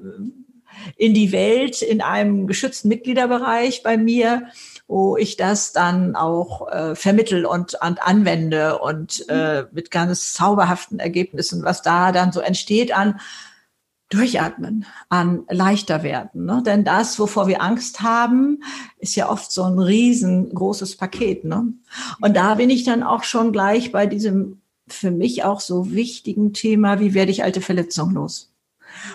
[0.97, 4.49] in die Welt in einem geschützten Mitgliederbereich bei mir
[4.91, 10.99] wo ich das dann auch äh, vermittel und, und anwende und äh, mit ganz zauberhaften
[10.99, 13.21] Ergebnissen, was da dann so entsteht an
[14.09, 16.45] Durchatmen, an leichter werden.
[16.45, 16.65] Ne?
[16.67, 18.65] Denn das, wovor wir Angst haben,
[18.99, 21.45] ist ja oft so ein riesengroßes Paket.
[21.45, 21.73] Ne?
[22.21, 26.53] Und da bin ich dann auch schon gleich bei diesem für mich auch so wichtigen
[26.53, 28.53] Thema, wie werde ich alte Verletzungen los?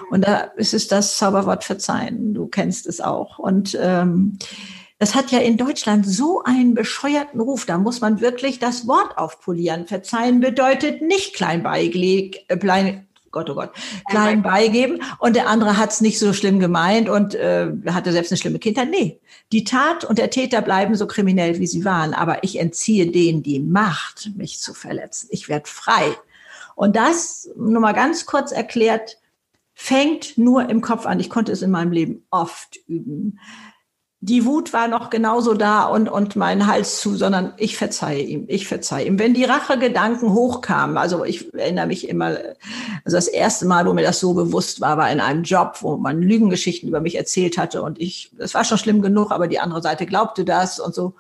[0.10, 2.34] Und da ist es das Zauberwort Verzeihen.
[2.34, 3.40] Du kennst es auch.
[3.40, 4.40] Und ähm,
[4.98, 7.66] das hat ja in Deutschland so einen bescheuerten Ruf.
[7.66, 9.88] Da muss man wirklich das Wort aufpolieren.
[9.88, 13.72] Verzeihen bedeutet nicht klein beigelegt, äh, klein, Gott, oh Gott,
[14.10, 15.04] klein beigeben.
[15.20, 18.60] Und der andere hat es nicht so schlimm gemeint und äh, hatte selbst eine schlimme
[18.60, 18.90] Kindheit.
[18.90, 19.20] Nee,
[19.52, 22.14] die Tat und der Täter bleiben so kriminell, wie sie waren.
[22.14, 25.28] Aber ich entziehe denen die Macht, mich zu verletzen.
[25.32, 26.16] Ich werde frei.
[26.76, 29.18] Und das, nur mal ganz kurz erklärt,
[29.74, 31.20] fängt nur im Kopf an.
[31.20, 33.40] Ich konnte es in meinem Leben oft üben
[34.22, 38.46] die Wut war noch genauso da und, und mein Hals zu, sondern ich verzeihe ihm,
[38.48, 39.20] ich verzeihe ihm.
[39.20, 42.38] Wenn die Rachegedanken hochkamen, also ich erinnere mich immer,
[43.04, 45.98] also das erste Mal, wo mir das so bewusst war, war in einem Job, wo
[45.98, 49.60] man Lügengeschichten über mich erzählt hatte und ich, das war schon schlimm genug, aber die
[49.60, 51.14] andere Seite glaubte das und so.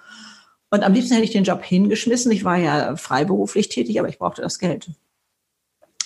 [0.71, 2.31] Und am liebsten hätte ich den Job hingeschmissen.
[2.31, 4.89] Ich war ja freiberuflich tätig, aber ich brauchte das Geld.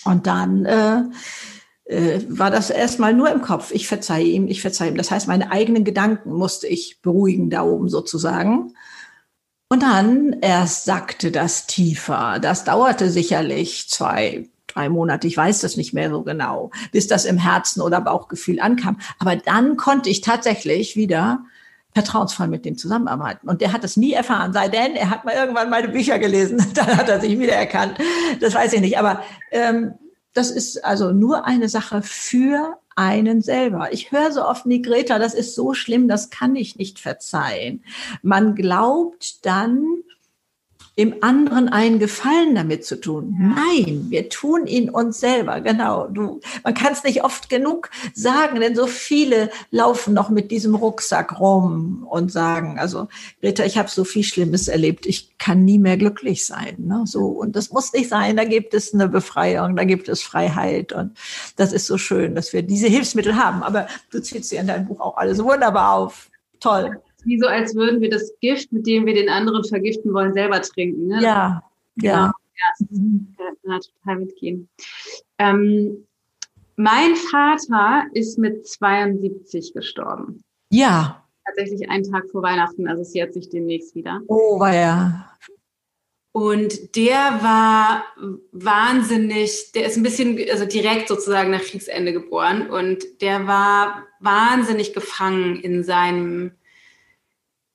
[0.05, 1.03] Und dann äh,
[1.89, 3.71] äh, war das erstmal nur im Kopf.
[3.71, 4.97] Ich verzeihe ihm, ich verzeihe ihm.
[4.97, 8.75] Das heißt, meine eigenen Gedanken musste ich beruhigen da oben sozusagen.
[9.69, 12.37] Und dann erst sackte das tiefer.
[12.39, 15.27] Das dauerte sicherlich zwei, drei Monate.
[15.27, 18.99] Ich weiß das nicht mehr so genau, bis das im Herzen oder Bauchgefühl ankam.
[19.17, 21.43] Aber dann konnte ich tatsächlich wieder
[21.95, 23.49] vertrauensvoll mit dem zusammenarbeiten.
[23.49, 26.63] Und der hat es nie erfahren, sei denn, er hat mal irgendwann meine Bücher gelesen.
[26.75, 27.97] Dann hat er sich wiedererkannt.
[28.39, 28.99] Das weiß ich nicht.
[28.99, 29.95] Aber ähm,
[30.39, 33.91] das ist also nur eine Sache für einen selber.
[33.91, 37.83] Ich höre so oft, nee, Greta, das ist so schlimm, das kann ich nicht verzeihen.
[38.21, 39.85] Man glaubt dann,
[40.99, 43.33] dem anderen einen Gefallen damit zu tun.
[43.55, 45.61] Nein, wir tun ihn uns selber.
[45.61, 46.07] Genau.
[46.07, 50.75] Du, man kann es nicht oft genug sagen, denn so viele laufen noch mit diesem
[50.75, 53.07] Rucksack rum und sagen, also
[53.39, 56.75] Greta, ich habe so viel Schlimmes erlebt, ich kann nie mehr glücklich sein.
[56.79, 57.03] Ne?
[57.05, 58.35] So und das muss nicht sein.
[58.35, 61.17] Da gibt es eine Befreiung, da gibt es Freiheit und
[61.55, 63.63] das ist so schön, dass wir diese Hilfsmittel haben.
[63.63, 66.29] Aber du zählst sie in deinem Buch auch alles wunderbar auf.
[66.59, 70.33] Toll wie so, als würden wir das Gift, mit dem wir den anderen vergiften wollen,
[70.33, 71.07] selber trinken.
[71.07, 71.21] Ne?
[71.21, 71.63] Ja,
[72.01, 72.11] ja.
[72.11, 72.31] ja.
[73.63, 74.69] Ja, total mitgehen.
[75.37, 76.05] Ähm,
[76.75, 80.43] Mein Vater ist mit 72 gestorben.
[80.69, 81.25] Ja.
[81.45, 84.21] Tatsächlich einen Tag vor Weihnachten, also es jährt sich demnächst wieder.
[84.27, 85.29] Oh, war ja.
[86.31, 88.03] Und der war
[88.51, 94.93] wahnsinnig, der ist ein bisschen, also direkt sozusagen nach Kriegsende geboren und der war wahnsinnig
[94.93, 96.51] gefangen in seinem,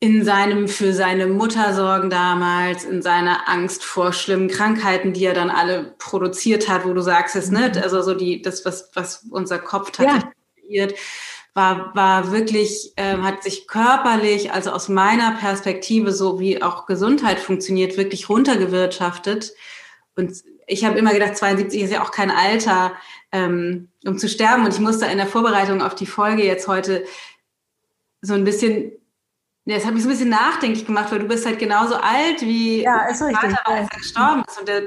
[0.01, 5.35] in seinem für seine Mutter sorgen damals, in seiner Angst vor schlimmen Krankheiten, die er
[5.35, 7.83] dann alle produziert hat, wo du sagst es nicht, mhm.
[7.83, 10.67] also so die, das, was, was unser Kopf tatsächlich ja.
[10.67, 10.95] kreiert
[11.55, 17.39] war, war wirklich, äh, hat sich körperlich, also aus meiner Perspektive, so wie auch Gesundheit
[17.39, 19.55] funktioniert, wirklich runtergewirtschaftet.
[20.17, 20.33] Und
[20.67, 22.93] ich habe immer gedacht, 72 ist ja auch kein Alter,
[23.31, 24.65] ähm, um zu sterben.
[24.65, 27.05] Und ich musste in der Vorbereitung auf die Folge jetzt heute
[28.21, 28.93] so ein bisschen,
[29.67, 32.43] ja, das hat mich so ein bisschen nachdenklich gemacht, weil du bist halt genauso alt
[32.43, 33.51] wie ja, ist richtig.
[33.51, 34.59] Vater, als er gestorben ist.
[34.59, 34.83] Und der,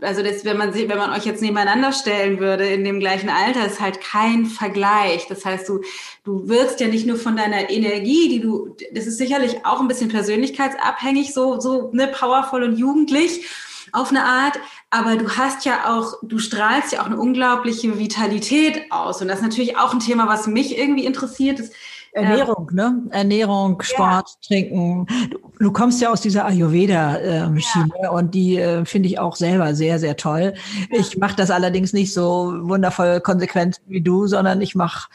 [0.00, 3.66] also das, wenn man wenn man euch jetzt nebeneinander stellen würde in dem gleichen Alter,
[3.66, 5.26] ist halt kein Vergleich.
[5.28, 5.82] Das heißt, du
[6.24, 9.88] du wirkst ja nicht nur von deiner Energie, die du, das ist sicherlich auch ein
[9.88, 13.46] bisschen persönlichkeitsabhängig, so so ne powervoll und jugendlich
[13.92, 14.58] auf eine Art,
[14.90, 19.38] aber du hast ja auch, du strahlst ja auch eine unglaubliche Vitalität aus und das
[19.38, 21.58] ist natürlich auch ein Thema, was mich irgendwie interessiert.
[21.60, 21.70] Das,
[22.16, 23.02] Ernährung, ne?
[23.10, 24.46] Ernährung, Sport, ja.
[24.46, 25.06] Trinken.
[25.30, 28.10] Du, du, kommst ja aus dieser Ayurveda-Schiene ja.
[28.10, 30.54] und die äh, finde ich auch selber sehr, sehr toll.
[30.90, 30.98] Ja.
[30.98, 35.08] Ich mache das allerdings nicht so wundervoll konsequent wie du, sondern ich mache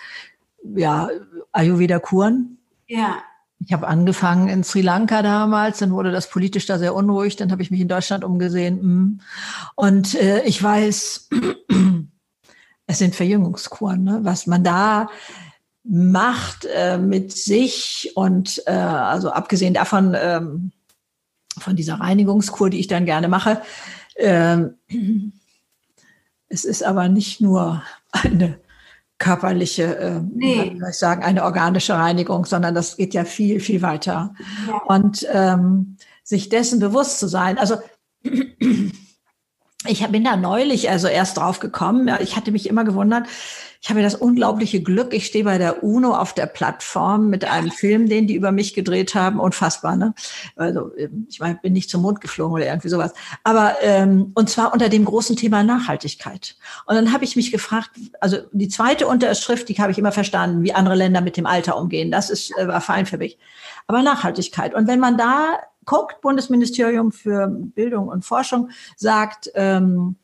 [0.75, 1.09] ja
[1.51, 2.57] Ayurveda-Kuren.
[2.87, 3.17] Ja.
[3.65, 7.51] Ich habe angefangen in Sri Lanka damals, dann wurde das politisch da sehr unruhig, dann
[7.51, 8.79] habe ich mich in Deutschland umgesehen.
[8.79, 9.21] Hm.
[9.75, 11.29] Und äh, ich weiß,
[12.87, 14.19] es sind Verjüngungskuren, ne?
[14.23, 15.09] was man da
[15.83, 20.71] macht äh, mit sich und äh, also abgesehen davon ähm,
[21.57, 23.61] von dieser Reinigungskur, die ich dann gerne mache.
[24.15, 24.65] Äh,
[26.47, 28.59] es ist aber nicht nur eine
[29.17, 30.77] körperliche, äh, nee.
[30.89, 34.33] ich sagen, eine organische Reinigung, sondern das geht ja viel, viel weiter.
[34.67, 34.77] Ja.
[34.85, 37.57] Und ähm, sich dessen bewusst zu sein.
[37.57, 37.77] Also
[38.23, 42.09] ich bin da neulich also erst drauf gekommen.
[42.21, 43.27] Ich hatte mich immer gewundert,
[43.81, 47.71] ich habe das unglaubliche Glück, ich stehe bei der UNO auf der Plattform mit einem
[47.71, 49.39] Film, den die über mich gedreht haben.
[49.39, 50.13] Unfassbar, ne?
[50.55, 53.11] Also ähm, ich meine, bin nicht zum Mond geflogen oder irgendwie sowas.
[53.43, 56.55] Aber ähm, und zwar unter dem großen Thema Nachhaltigkeit.
[56.85, 57.89] Und dann habe ich mich gefragt,
[58.19, 61.75] also die zweite Unterschrift, die habe ich immer verstanden, wie andere Länder mit dem Alter
[61.75, 62.11] umgehen.
[62.11, 63.39] Das ist äh, war fein für mich.
[63.87, 64.75] Aber Nachhaltigkeit.
[64.75, 70.17] Und wenn man da guckt, Bundesministerium für Bildung und Forschung sagt, ähm,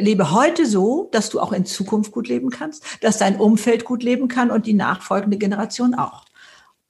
[0.00, 4.02] lebe heute so, dass du auch in Zukunft gut leben kannst, dass dein Umfeld gut
[4.02, 6.24] leben kann und die nachfolgende Generation auch.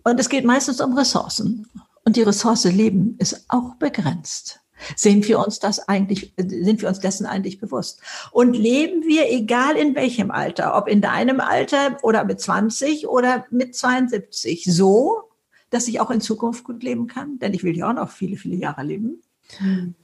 [0.05, 1.69] Und es geht meistens um Ressourcen.
[2.05, 4.61] Und die Ressource Leben ist auch begrenzt.
[4.97, 8.01] Sind wir uns das eigentlich, sind wir uns dessen eigentlich bewusst?
[8.33, 13.47] Und leben wir, egal in welchem Alter, ob in deinem Alter oder mit 20 oder
[13.51, 15.31] mit 72, so,
[15.71, 17.39] dass ich auch in Zukunft gut leben kann?
[17.39, 19.23] Denn ich will ja auch noch viele, viele Jahre leben.
[19.59, 19.95] Hm.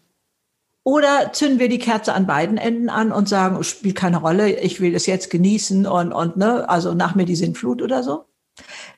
[0.89, 4.81] Oder zünden wir die Kerze an beiden Enden an und sagen, spielt keine Rolle, ich
[4.81, 8.25] will es jetzt genießen und, und ne, also nach mir die Sintflut oder so.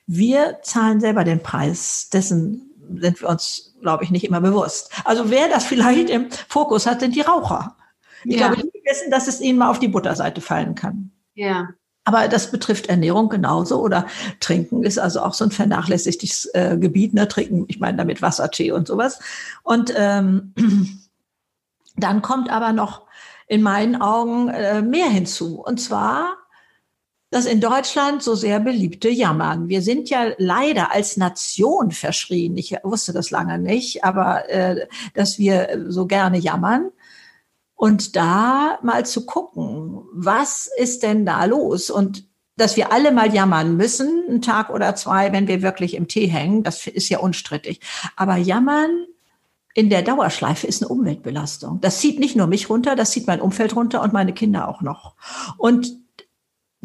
[0.07, 4.89] Wir zahlen selber den Preis, dessen sind wir uns, glaube ich, nicht immer bewusst.
[5.03, 7.75] Also wer das vielleicht im Fokus hat, sind die Raucher.
[8.23, 8.47] Ich ja.
[8.47, 11.11] glaube, die wissen, dass es ihnen mal auf die Butterseite fallen kann.
[11.33, 11.71] Ja.
[12.05, 14.07] Aber das betrifft Ernährung genauso oder
[14.39, 17.13] Trinken ist also auch so ein vernachlässigtes äh, Gebiet.
[17.13, 17.27] Ne?
[17.27, 19.19] Trinken, ich meine damit Wasser, Tee und sowas.
[19.63, 20.53] Und ähm,
[21.97, 23.05] Dann kommt aber noch
[23.47, 25.61] in meinen Augen äh, mehr hinzu.
[25.61, 26.37] Und zwar
[27.31, 29.69] das in Deutschland so sehr beliebte Jammern.
[29.69, 32.57] Wir sind ja leider als Nation verschrien.
[32.57, 36.91] Ich wusste das lange nicht, aber äh, dass wir so gerne jammern.
[37.73, 41.89] Und da mal zu gucken, was ist denn da los?
[41.89, 42.25] Und
[42.57, 46.27] dass wir alle mal jammern müssen, einen Tag oder zwei, wenn wir wirklich im Tee
[46.27, 47.79] hängen, das ist ja unstrittig.
[48.15, 49.07] Aber jammern
[49.73, 51.79] in der Dauerschleife ist eine Umweltbelastung.
[51.81, 54.81] Das zieht nicht nur mich runter, das zieht mein Umfeld runter und meine Kinder auch
[54.81, 55.15] noch.
[55.57, 56.00] Und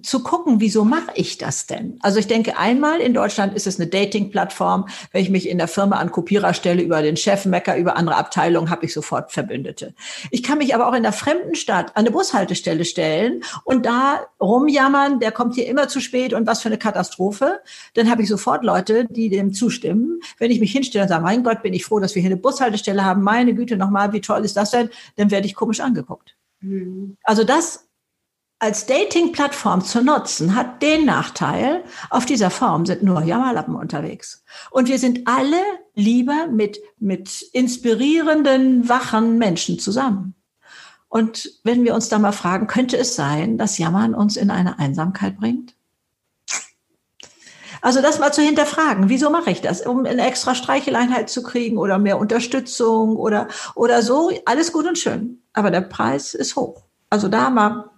[0.03, 1.99] zu gucken, wieso mache ich das denn?
[2.03, 4.89] Also ich denke, einmal in Deutschland ist es eine Dating-Plattform.
[5.11, 8.17] Wenn ich mich in der Firma an Kopierer stelle, über den Chef mecker, über andere
[8.17, 9.95] Abteilungen, habe ich sofort Verbündete.
[10.31, 14.27] Ich kann mich aber auch in der fremden Stadt an eine Bushaltestelle stellen und da
[14.41, 17.61] rumjammern, der kommt hier immer zu spät und was für eine Katastrophe.
[17.95, 20.21] Dann habe ich sofort Leute, die dem zustimmen.
[20.39, 22.41] Wenn ich mich hinstelle und sage, mein Gott, bin ich froh, dass wir hier eine
[22.41, 24.91] Bushaltestelle haben, meine Güte, nochmal, wie toll ist das denn?
[25.17, 26.37] Dann werde ich komisch angeguckt.
[26.61, 27.17] Mhm.
[27.23, 27.87] Also das
[28.59, 34.45] als Dating-Plattform zu nutzen, hat den Nachteil, auf dieser Form sind nur Jammerlappen unterwegs.
[34.71, 35.61] Und wir sind alle
[35.95, 40.35] lieber mit, mit inspirierenden, wachen Menschen zusammen.
[41.09, 44.79] Und wenn wir uns da mal fragen, könnte es sein, dass Jammern uns in eine
[44.79, 45.75] Einsamkeit bringt?
[47.83, 49.09] Also das mal zu hinterfragen.
[49.09, 49.83] Wieso mache ich das?
[49.83, 54.31] Um eine extra Streicheleinheit zu kriegen oder mehr Unterstützung oder, oder so.
[54.45, 55.43] Alles gut und schön.
[55.53, 56.83] Aber der Preis ist hoch.
[57.11, 57.91] Also da mal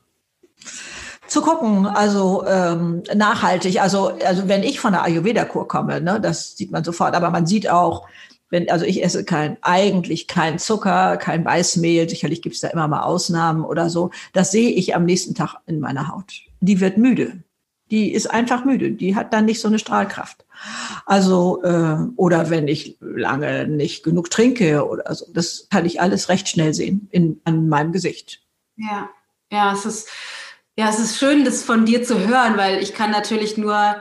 [1.28, 3.80] zu gucken, also ähm, nachhaltig.
[3.80, 7.14] Also, also wenn ich von der Ayurveda-Kur komme, ne, das sieht man sofort.
[7.14, 8.08] Aber man sieht auch,
[8.50, 12.88] wenn, also ich esse kein, eigentlich kein Zucker, kein Weißmehl, sicherlich gibt es da immer
[12.88, 14.10] mal Ausnahmen oder so.
[14.32, 16.32] Das sehe ich am nächsten Tag in meiner Haut.
[16.60, 17.42] Die wird müde.
[17.90, 18.92] Die ist einfach müde.
[18.92, 20.44] Die hat dann nicht so eine Strahlkraft.
[21.06, 25.26] Also, äh, oder wenn ich lange nicht genug trinke oder so.
[25.32, 28.42] Das kann ich alles recht schnell sehen in, an meinem Gesicht.
[28.76, 29.08] Ja,
[29.50, 30.08] ja, es ist,
[30.78, 33.96] ja, es ist schön, das von dir zu hören, weil ich kann natürlich nur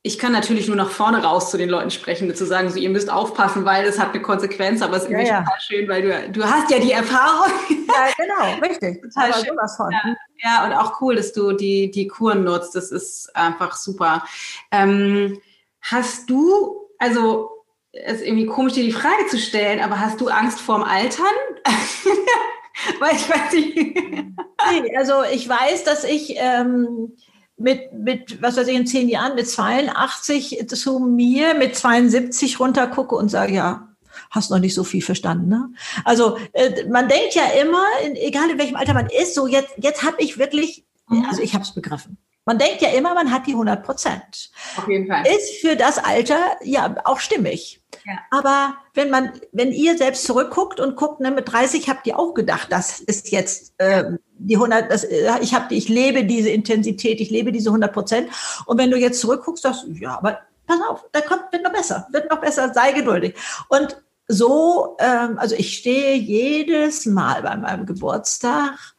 [0.00, 2.90] ich kann natürlich nur nach vorne raus zu den Leuten sprechen, zu sagen, so, ihr
[2.90, 5.40] müsst aufpassen, weil es hat eine Konsequenz, aber es ist irgendwie ja, ja.
[5.40, 7.52] total schön, weil du, du hast ja die Erfahrung.
[7.96, 9.02] Ja, genau, richtig.
[9.14, 9.56] total aber schön.
[9.90, 12.74] Ja, ja, und auch cool, dass du die, die Kuren nutzt.
[12.74, 14.22] Das ist einfach super.
[14.70, 15.40] Ähm,
[15.80, 20.28] hast du, also, es ist irgendwie komisch, dir die Frage zu stellen, aber hast du
[20.28, 21.24] Angst vorm Altern?
[23.00, 23.76] weil ich weiß nicht.
[23.76, 27.16] nee, also ich weiß, dass ich ähm,
[27.56, 32.86] mit, mit, was weiß ich, in zehn Jahren, mit 82 zu mir mit 72 runter
[32.86, 33.88] gucke und sage, ja,
[34.30, 35.48] hast noch nicht so viel verstanden.
[35.48, 35.70] Ne?
[36.04, 37.84] Also äh, man denkt ja immer,
[38.14, 41.24] egal in welchem Alter man ist, so jetzt, jetzt habe ich wirklich, mhm.
[41.28, 42.18] also ich habe es begriffen.
[42.46, 44.50] Man denkt ja immer, man hat die 100 Prozent.
[44.76, 45.24] Auf jeden Fall.
[45.26, 47.82] Ist für das Alter ja auch stimmig.
[48.04, 48.18] Ja.
[48.30, 52.34] Aber wenn man, wenn ihr selbst zurückguckt und guckt, ne, mit 30 habt ihr auch
[52.34, 54.04] gedacht, das ist jetzt äh,
[54.38, 55.04] die 100, das,
[55.40, 58.30] ich habe, ich lebe diese Intensität, ich lebe diese 100 Prozent.
[58.66, 61.72] Und wenn du jetzt zurückguckst, sagst du, ja, aber pass auf, da kommt, wird noch
[61.72, 63.34] besser, wird noch besser, sei geduldig.
[63.68, 68.94] Und so, ähm, also ich stehe jedes Mal bei meinem Geburtstag,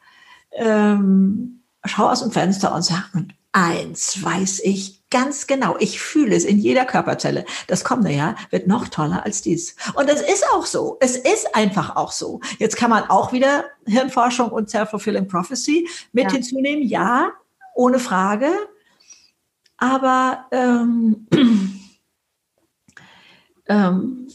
[0.52, 3.26] ähm, schaue aus dem Fenster und sage,
[3.58, 5.76] eins weiß ich ganz genau.
[5.80, 7.44] Ich fühle es in jeder Körperzelle.
[7.66, 9.74] Das kommende Jahr wird noch toller als dies.
[9.94, 10.96] Und es ist auch so.
[11.00, 12.40] Es ist einfach auch so.
[12.58, 16.32] Jetzt kann man auch wieder Hirnforschung und Self-Fulfilling Prophecy mit ja.
[16.32, 16.86] hinzunehmen.
[16.86, 17.32] Ja,
[17.74, 18.50] ohne Frage.
[19.76, 21.26] Aber ähm,
[23.68, 24.28] ähm,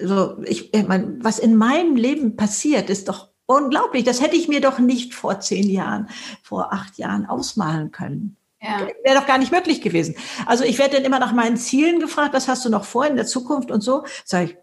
[0.00, 4.04] so, ich, ich meine, was in meinem Leben passiert, ist doch unglaublich.
[4.04, 6.08] Das hätte ich mir doch nicht vor zehn Jahren,
[6.42, 8.36] vor acht Jahren ausmalen können.
[8.62, 8.86] Ja.
[9.02, 10.14] Wäre doch gar nicht möglich gewesen.
[10.46, 13.16] Also ich werde dann immer nach meinen Zielen gefragt, was hast du noch vor in
[13.16, 14.04] der Zukunft und so.
[14.24, 14.56] Sag ich,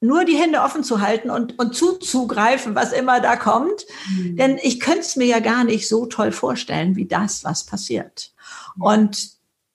[0.00, 3.86] nur die Hände offen zu halten und, und zuzugreifen, was immer da kommt.
[4.08, 4.36] Mhm.
[4.36, 8.32] Denn ich könnte es mir ja gar nicht so toll vorstellen, wie das, was passiert.
[8.76, 8.82] Mhm.
[8.82, 9.30] Und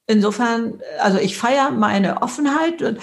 [0.07, 2.99] insofern, also ich feiere meine Offenheit und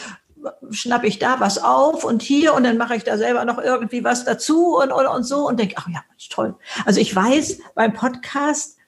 [0.71, 4.03] schnappe ich da was auf und hier und dann mache ich da selber noch irgendwie
[4.03, 6.57] was dazu und, und, und so und denke, ach ja, toll.
[6.85, 8.79] Also ich weiß beim Podcast,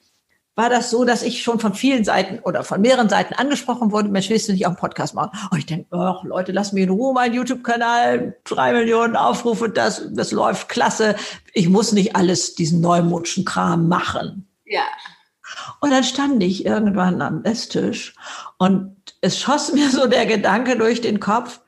[0.57, 4.09] war das so, dass ich schon von vielen Seiten oder von mehreren Seiten angesprochen wurde,
[4.09, 5.31] Mensch, willst du nicht auch einen Podcast machen?
[5.51, 10.09] Und ich denke, ach Leute, lass mich in Ruhe, mein YouTube-Kanal, drei Millionen Aufrufe, das,
[10.13, 11.17] das läuft klasse.
[11.53, 14.49] Ich muss nicht alles diesen neumutschen Kram machen.
[14.65, 14.85] Ja.
[15.81, 18.15] Und dann stand ich irgendwann am Esstisch
[18.59, 21.61] und es schoss mir so der Gedanke durch den Kopf,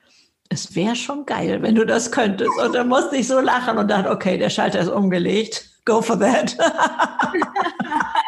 [0.48, 2.50] es wäre schon geil, wenn du das könntest.
[2.64, 5.68] Und dann musste ich so lachen und dachte, okay, der Schalter ist umgelegt.
[5.84, 6.56] Go for that.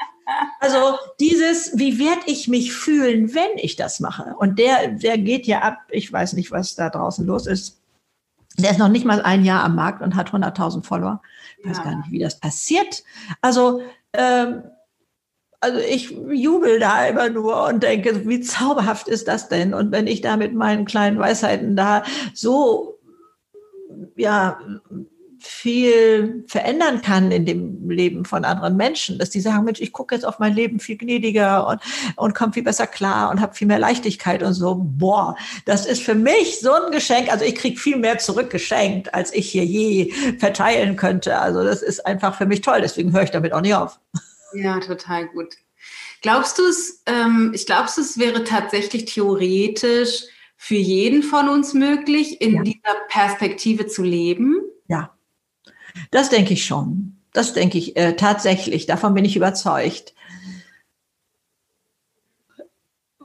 [0.60, 4.34] Also dieses, wie werde ich mich fühlen, wenn ich das mache?
[4.38, 7.80] Und der, der geht ja ab, ich weiß nicht, was da draußen los ist.
[8.58, 11.22] Der ist noch nicht mal ein Jahr am Markt und hat 100.000 Follower.
[11.58, 11.84] Ich weiß ja.
[11.84, 13.04] gar nicht, wie das passiert.
[13.40, 14.64] Also, ähm,
[15.60, 19.74] also ich jubel da immer nur und denke, wie zauberhaft ist das denn?
[19.74, 22.98] Und wenn ich da mit meinen kleinen Weisheiten da so,
[24.16, 24.60] ja,
[25.40, 30.14] viel verändern kann in dem Leben von anderen Menschen, dass die sagen, Mensch, ich gucke
[30.14, 31.80] jetzt auf mein Leben viel gnädiger und,
[32.16, 34.76] und komme viel besser klar und habe viel mehr Leichtigkeit und so.
[34.78, 37.30] Boah, das ist für mich so ein Geschenk.
[37.30, 41.38] Also ich kriege viel mehr zurückgeschenkt, als ich hier je verteilen könnte.
[41.38, 42.80] Also das ist einfach für mich toll.
[42.80, 43.98] Deswegen höre ich damit auch nicht auf.
[44.54, 45.56] Ja, total gut.
[46.20, 50.24] Glaubst du es, ähm, ich glaube, es wäre tatsächlich theoretisch
[50.56, 52.62] für jeden von uns möglich, in ja.
[52.62, 54.56] dieser Perspektive zu leben?
[54.88, 55.16] Ja.
[56.10, 57.18] Das denke ich schon.
[57.32, 58.86] Das denke ich äh, tatsächlich.
[58.86, 60.14] Davon bin ich überzeugt.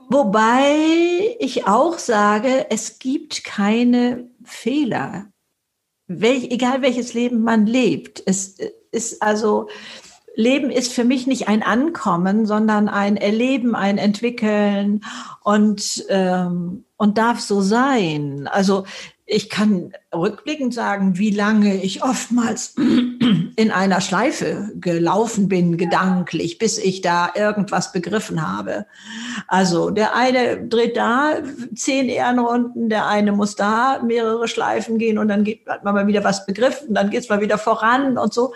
[0.08, 5.26] Wobei ich auch sage, es gibt keine Fehler.
[6.06, 8.22] Welch, egal welches Leben man lebt.
[8.26, 8.58] Es
[8.92, 9.68] ist also,
[10.36, 15.04] Leben ist für mich nicht ein Ankommen, sondern ein Erleben, ein Entwickeln
[15.42, 18.48] und, ähm, und darf so sein.
[18.48, 18.84] Also
[19.26, 22.74] ich kann rückblickend sagen, wie lange ich oftmals
[23.56, 28.86] in einer Schleife gelaufen bin, gedanklich, bis ich da irgendwas begriffen habe.
[29.48, 31.38] Also der eine dreht da
[31.74, 36.22] zehn Ehrenrunden, der eine muss da mehrere Schleifen gehen und dann hat man mal wieder
[36.22, 38.52] was begriffen, dann geht es mal wieder voran und so.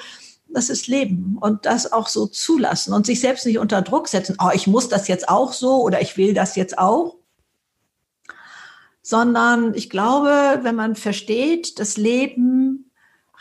[0.51, 4.37] Das ist Leben und das auch so zulassen und sich selbst nicht unter Druck setzen.
[4.43, 7.18] Oh, ich muss das jetzt auch so oder ich will das jetzt auch
[9.09, 12.91] sondern ich glaube, wenn man versteht, das Leben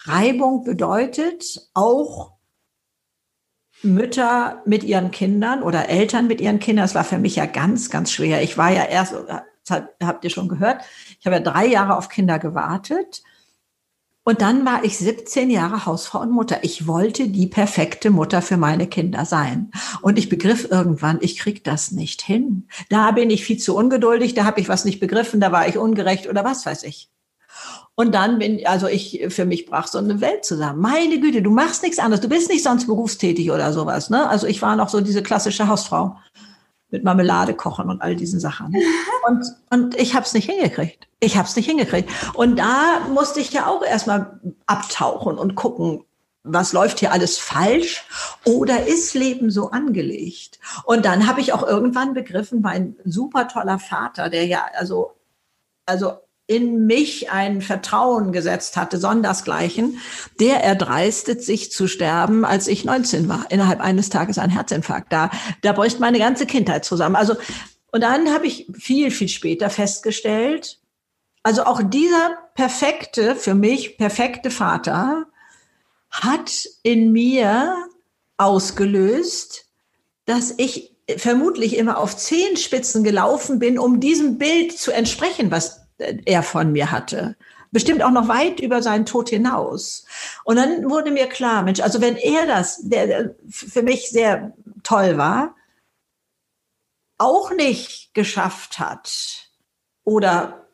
[0.06, 2.38] Reibung bedeutet, auch
[3.82, 7.90] Mütter mit ihren Kindern oder Eltern mit ihren Kindern, das war für mich ja ganz,
[7.90, 8.42] ganz schwer.
[8.44, 9.14] Ich war ja erst,
[9.68, 10.86] das habt ihr schon gehört,
[11.20, 13.22] ich habe ja drei Jahre auf Kinder gewartet
[14.28, 16.58] und dann war ich 17 Jahre Hausfrau und Mutter.
[16.62, 19.72] Ich wollte die perfekte Mutter für meine Kinder sein.
[20.02, 22.68] Und ich begriff irgendwann, ich krieg das nicht hin.
[22.90, 25.78] Da bin ich viel zu ungeduldig, da habe ich was nicht begriffen, da war ich
[25.78, 27.10] ungerecht oder was weiß ich.
[27.96, 30.82] Und dann bin, also ich, für mich brach so eine Welt zusammen.
[30.82, 32.20] Meine Güte, du machst nichts anderes.
[32.20, 34.28] Du bist nicht sonst berufstätig oder sowas, ne?
[34.28, 36.18] Also ich war noch so diese klassische Hausfrau
[36.90, 38.76] mit Marmelade kochen und all diesen Sachen.
[39.28, 41.08] Und, und ich habe es nicht hingekriegt.
[41.20, 42.10] Ich habe es nicht hingekriegt.
[42.34, 46.04] Und da musste ich ja auch erstmal abtauchen und gucken,
[46.44, 48.06] was läuft hier alles falsch
[48.46, 50.60] oder ist Leben so angelegt?
[50.86, 55.18] Und dann habe ich auch irgendwann begriffen, mein super toller Vater, der ja also
[55.88, 56.18] also
[56.48, 60.00] in mich ein Vertrauen gesetzt hatte, sondersgleichen,
[60.40, 63.46] der erdreistet sich zu sterben, als ich 19 war.
[63.50, 65.12] Innerhalb eines Tages ein Herzinfarkt.
[65.12, 65.30] Da,
[65.62, 67.18] da bräuchte meine ganze Kindheit zusammen.
[67.18, 67.36] Also,
[67.92, 70.80] und dann habe ich viel, viel später festgestellt,
[71.44, 75.28] also auch dieser perfekte, für mich perfekte Vater
[76.12, 77.74] hat in mir
[78.36, 79.66] ausgelöst,
[80.26, 86.44] dass ich vermutlich immer auf Zehenspitzen gelaufen bin, um diesem Bild zu entsprechen, was er
[86.44, 87.36] von mir hatte.
[87.72, 90.06] Bestimmt auch noch weit über seinen Tod hinaus.
[90.46, 94.54] Und dann wurde mir klar, Mensch, also wenn er das, der, der für mich sehr
[94.84, 95.56] toll war,
[97.18, 99.50] auch nicht geschafft hat
[100.04, 100.68] oder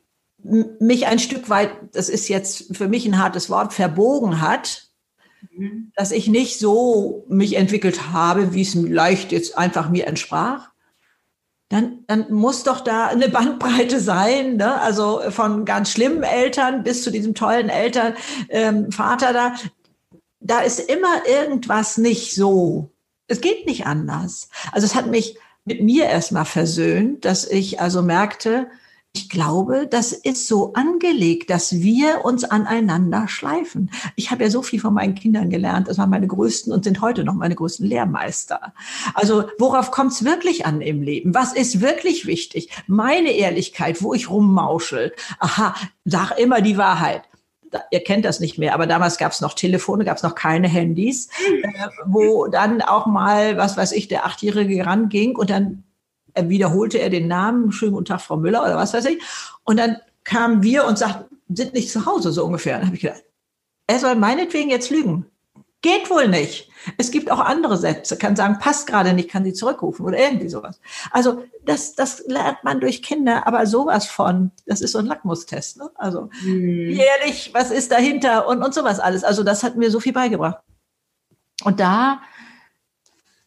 [0.44, 4.90] mich ein Stück weit, das ist jetzt für mich ein hartes Wort, verbogen hat,
[5.52, 5.92] mhm.
[5.96, 10.73] dass ich nicht so mich entwickelt habe, wie es leicht jetzt einfach mir entsprach,
[11.74, 14.80] dann, dann muss doch da eine Bandbreite sein, ne?
[14.80, 18.14] also von ganz schlimmen Eltern bis zu diesem tollen Eltern,
[18.50, 19.56] ähm, Vater da.
[20.40, 22.92] Da ist immer irgendwas nicht so.
[23.28, 24.50] Es geht nicht anders.
[24.72, 28.68] Also es hat mich mit mir erstmal versöhnt, dass ich also merkte,
[29.16, 33.91] ich glaube, das ist so angelegt, dass wir uns aneinander schleifen.
[34.16, 35.88] Ich habe ja so viel von meinen Kindern gelernt.
[35.88, 38.74] Das waren meine größten und sind heute noch meine größten Lehrmeister.
[39.14, 41.36] Also worauf kommt es wirklich an im Leben?
[41.36, 42.72] Was ist wirklich wichtig?
[42.88, 45.14] Meine Ehrlichkeit, wo ich rummauschel.
[45.39, 47.22] Aha, sag immer die Wahrheit
[47.89, 50.68] ihr kennt das nicht mehr, aber damals gab es noch Telefone, gab es noch keine
[50.68, 51.30] Handys,
[51.64, 55.84] äh, wo dann auch mal, was weiß ich, der Achtjährige ranging und dann
[56.36, 59.22] wiederholte er den Namen, schönen guten Tag, Frau Müller oder was weiß ich.
[59.64, 62.78] Und dann kamen wir und sagten, sind nicht zu Hause, so ungefähr.
[62.78, 63.24] Dann habe ich gedacht,
[63.88, 65.26] er soll meinetwegen jetzt lügen.
[65.82, 66.70] Geht wohl nicht.
[66.98, 70.50] Es gibt auch andere Sätze, kann sagen, passt gerade nicht, kann sie zurückrufen oder irgendwie
[70.50, 70.80] sowas.
[71.12, 75.78] Also das, das lernt man durch Kinder, aber sowas von, das ist so ein Lackmustest.
[75.78, 75.90] Ne?
[75.96, 76.90] Also hm.
[76.90, 79.24] ehrlich, was ist dahinter und, und sowas alles.
[79.24, 80.60] Also das hat mir so viel beigebracht.
[81.64, 82.22] Und da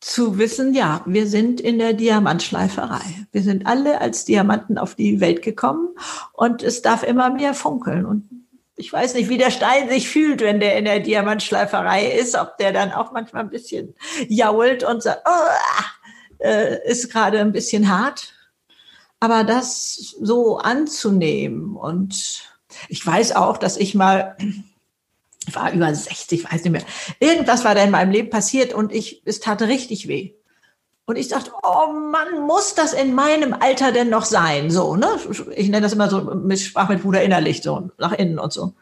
[0.07, 3.27] zu wissen, ja, wir sind in der Diamantschleiferei.
[3.33, 5.89] Wir sind alle als Diamanten auf die Welt gekommen
[6.33, 8.07] und es darf immer mehr funkeln.
[8.07, 8.29] Und
[8.77, 12.57] ich weiß nicht, wie der Stein sich fühlt, wenn der in der Diamantschleiferei ist, ob
[12.59, 13.97] der dann auch manchmal ein bisschen
[14.29, 18.33] jault und sagt, oh, äh, ist gerade ein bisschen hart.
[19.19, 22.45] Aber das so anzunehmen und
[22.89, 24.37] ich weiß auch, dass ich mal
[25.53, 26.83] war über 60, weiß nicht mehr.
[27.21, 30.33] Irgendwas war da in meinem Leben passiert und ich, es tat richtig weh.
[31.07, 34.71] Und ich dachte, oh Mann, muss das in meinem Alter denn noch sein?
[34.71, 35.07] So, ne?
[35.55, 38.75] Ich nenne das immer so mit Sprach mit Bruder innerlich, so nach innen und so.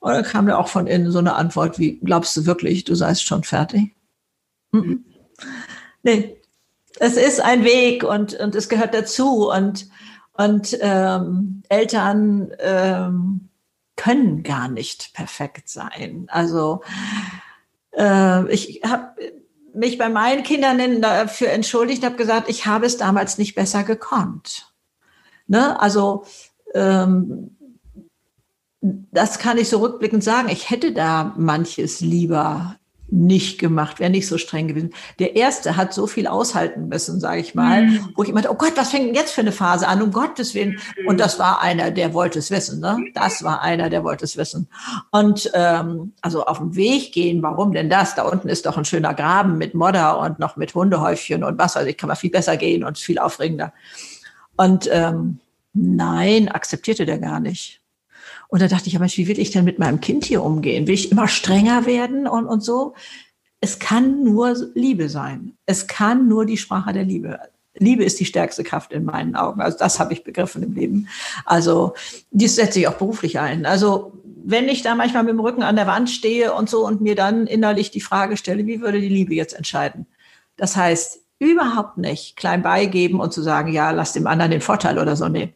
[0.00, 2.96] Und dann kam da auch von innen so eine Antwort wie, glaubst du wirklich, du
[2.96, 3.94] seist schon fertig?
[4.72, 5.04] Mhm.
[6.02, 6.36] Nee,
[6.98, 9.88] es ist ein Weg und, und es gehört dazu und,
[10.32, 13.47] und ähm, Eltern ähm,
[13.98, 16.26] können gar nicht perfekt sein.
[16.30, 16.82] Also
[17.92, 19.14] äh, ich habe
[19.74, 24.72] mich bei meinen Kindern dafür entschuldigt, habe gesagt, ich habe es damals nicht besser gekonnt.
[25.46, 25.78] Ne?
[25.78, 26.24] Also
[26.74, 27.56] ähm,
[28.80, 30.48] das kann ich so rückblickend sagen.
[30.48, 32.76] Ich hätte da manches lieber
[33.10, 34.90] nicht gemacht, wäre nicht so streng gewesen.
[35.18, 38.08] Der erste hat so viel aushalten müssen, sage ich mal, mhm.
[38.14, 40.54] wo ich immer, oh Gott, was fängt denn jetzt für eine Phase an, um Gottes
[40.54, 40.78] Willen.
[41.06, 42.80] Und das war einer, der wollte es wissen.
[42.80, 42.98] Ne?
[43.14, 44.68] Das war einer, der wollte es wissen.
[45.10, 48.14] Und ähm, also auf dem Weg gehen, warum denn das?
[48.14, 51.76] Da unten ist doch ein schöner Graben mit Modder und noch mit Hundehäufchen und was
[51.76, 53.72] weiß ich, kann man viel besser gehen und viel aufregender.
[54.56, 55.40] Und ähm,
[55.72, 57.80] nein, akzeptierte der gar nicht.
[58.48, 60.86] Und da dachte ich, aber wie will ich denn mit meinem Kind hier umgehen?
[60.86, 62.94] Will ich immer strenger werden und, und so?
[63.60, 65.52] Es kann nur Liebe sein.
[65.66, 67.38] Es kann nur die Sprache der Liebe.
[67.74, 69.60] Liebe ist die stärkste Kraft in meinen Augen.
[69.60, 71.08] Also das habe ich begriffen im Leben.
[71.44, 71.94] Also
[72.30, 73.66] dies setze ich auch beruflich ein.
[73.66, 74.12] Also
[74.44, 77.14] wenn ich da manchmal mit dem Rücken an der Wand stehe und so und mir
[77.14, 80.06] dann innerlich die Frage stelle, wie würde die Liebe jetzt entscheiden?
[80.56, 84.98] Das heißt, überhaupt nicht klein beigeben und zu sagen, ja, lass dem anderen den Vorteil
[84.98, 85.28] oder so.
[85.28, 85.52] Nee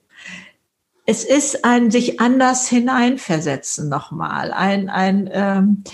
[1.07, 4.53] es ist ein sich anders hineinversetzen nochmal.
[4.53, 5.84] Ein, ein ähm,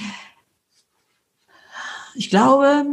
[2.14, 2.84] ich glaube,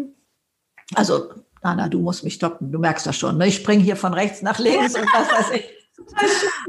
[0.94, 1.30] also,
[1.64, 3.38] Nana, du musst mich stoppen, du merkst das schon.
[3.38, 3.48] Ne?
[3.48, 5.66] Ich springe hier von rechts nach links und was weiß ich.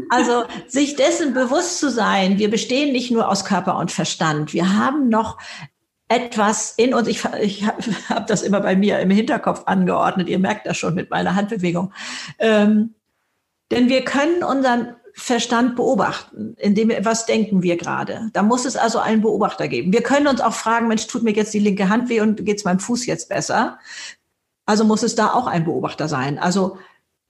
[0.09, 4.53] Also sich dessen bewusst zu sein, wir bestehen nicht nur aus Körper und Verstand.
[4.55, 5.39] Wir haben noch
[6.09, 7.09] etwas in uns.
[7.09, 10.29] Ich, ich habe hab das immer bei mir im Hinterkopf angeordnet.
[10.29, 11.93] Ihr merkt das schon mit meiner Handbewegung.
[12.39, 12.95] Ähm,
[13.71, 18.29] denn wir können unseren Verstand beobachten, indem wir, was denken wir gerade?
[18.35, 19.91] Da muss es also einen Beobachter geben.
[19.91, 22.65] Wir können uns auch fragen, Mensch, tut mir jetzt die linke Hand weh und geht's
[22.65, 23.79] meinem Fuß jetzt besser?
[24.67, 26.39] Also muss es da auch ein Beobachter sein.
[26.39, 26.77] Also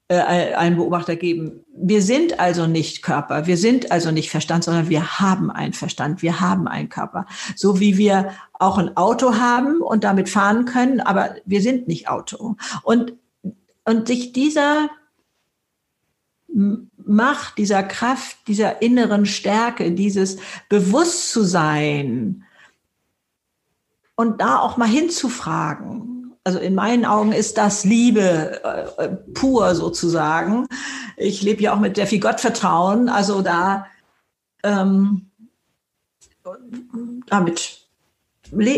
[0.08, 1.64] äh, einen Beobachter geben.
[1.76, 6.22] Wir sind also nicht Körper, wir sind also nicht Verstand, sondern wir haben einen Verstand,
[6.22, 7.26] wir haben einen Körper.
[7.54, 12.08] So wie wir auch ein Auto haben und damit fahren können, aber wir sind nicht
[12.08, 12.56] Auto.
[12.82, 13.14] Und,
[13.84, 14.90] und sich dieser
[17.06, 20.38] Macht, dieser Kraft, dieser inneren Stärke, dieses
[20.68, 22.44] Bewusstsein
[24.16, 26.34] und da auch mal hinzufragen.
[26.42, 28.62] Also in meinen Augen ist das Liebe
[28.98, 30.66] äh, pur sozusagen.
[31.16, 33.08] Ich lebe ja auch mit sehr viel Gottvertrauen.
[33.08, 33.86] Also da
[34.62, 35.30] ähm,
[37.26, 37.85] damit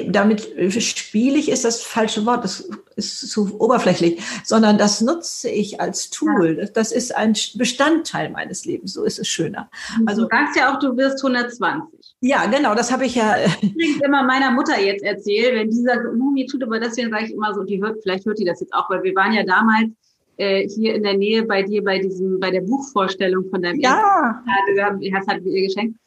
[0.09, 0.49] damit
[0.83, 6.69] spielig ist das falsche Wort, das ist zu oberflächlich, sondern das nutze ich als Tool.
[6.75, 8.95] Das ist ein Bestandteil meines Lebens.
[8.95, 9.71] So ist es schöner.
[10.07, 12.15] Also, du sagst ja auch, du wirst 120.
[12.21, 13.37] Ja, genau, das habe ich ja.
[13.61, 17.55] Ich immer meiner Mutter jetzt erzählt, wenn dieser Mumi tut, aber deswegen sage ich immer
[17.55, 19.91] so, die hört, vielleicht hört die das jetzt auch, weil wir waren ja damals
[20.39, 24.43] äh, hier in der Nähe bei dir bei diesem, bei der Buchvorstellung von deinem ja.
[24.47, 25.01] Ersten.
[25.01, 25.99] Du hast halt ihr geschenkt.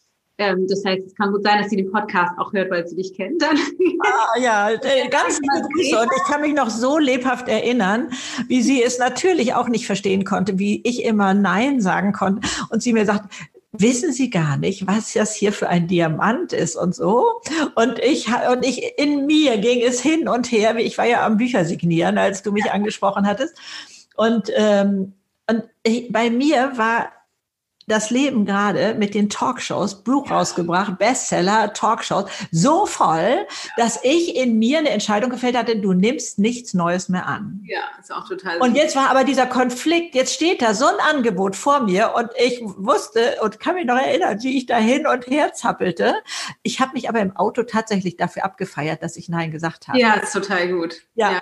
[0.41, 2.95] Ähm, das heißt, es kann gut sein, dass sie den Podcast auch hört, weil sie
[2.95, 3.41] dich kennt.
[3.41, 3.57] Dann.
[4.03, 5.99] Ah, ja, äh, ganz liebe Grüße.
[5.99, 8.09] Und ich kann mich noch so lebhaft erinnern,
[8.47, 12.47] wie sie es natürlich auch nicht verstehen konnte, wie ich immer Nein sagen konnte.
[12.71, 13.31] Und sie mir sagt,
[13.71, 17.41] wissen Sie gar nicht, was das hier für ein Diamant ist und so.
[17.75, 21.23] Und ich, und ich, in mir ging es hin und her, wie ich war ja
[21.23, 23.55] am Bücher signieren, als du mich angesprochen hattest.
[24.15, 25.13] Und, ähm,
[25.47, 27.11] und ich, bei mir war
[27.87, 34.59] das Leben gerade mit den Talkshows, Buch rausgebracht, Bestseller, Talkshows, so voll, dass ich in
[34.59, 37.61] mir eine Entscheidung gefällt hatte, du nimmst nichts Neues mehr an.
[37.65, 38.59] Ja, ist auch total.
[38.59, 42.29] Und jetzt war aber dieser Konflikt, jetzt steht da so ein Angebot vor mir und
[42.37, 46.15] ich wusste und kann mich noch erinnern, wie ich da hin und her zappelte.
[46.63, 49.99] Ich habe mich aber im Auto tatsächlich dafür abgefeiert, dass ich Nein gesagt habe.
[49.99, 50.95] Ja, ist total gut.
[51.15, 51.31] Ja.
[51.31, 51.41] ja.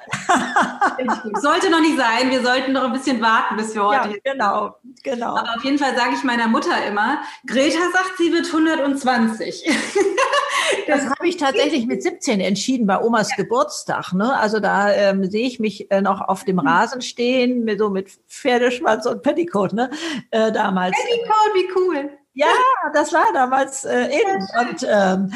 [1.41, 2.29] Sollte noch nicht sein.
[2.29, 4.09] Wir sollten noch ein bisschen warten, bis wir heute.
[4.09, 5.37] Ja, genau, genau.
[5.37, 9.69] Aber auf jeden Fall sage ich meiner Mutter immer, Greta sagt, sie wird 120.
[10.87, 13.35] das habe ich tatsächlich mit 17 entschieden bei Omas ja.
[13.37, 14.13] Geburtstag.
[14.13, 14.33] Ne?
[14.37, 16.67] Also da ähm, sehe ich mich äh, noch auf dem mhm.
[16.67, 19.89] Rasen stehen, mit, so mit Pferdeschwanz und Petticoat, ne?
[20.31, 20.95] Äh, damals.
[20.95, 22.09] Petticoat, wie cool.
[22.33, 22.47] Ja,
[22.93, 24.47] das war damals äh, in.
[24.59, 25.33] Und ähm,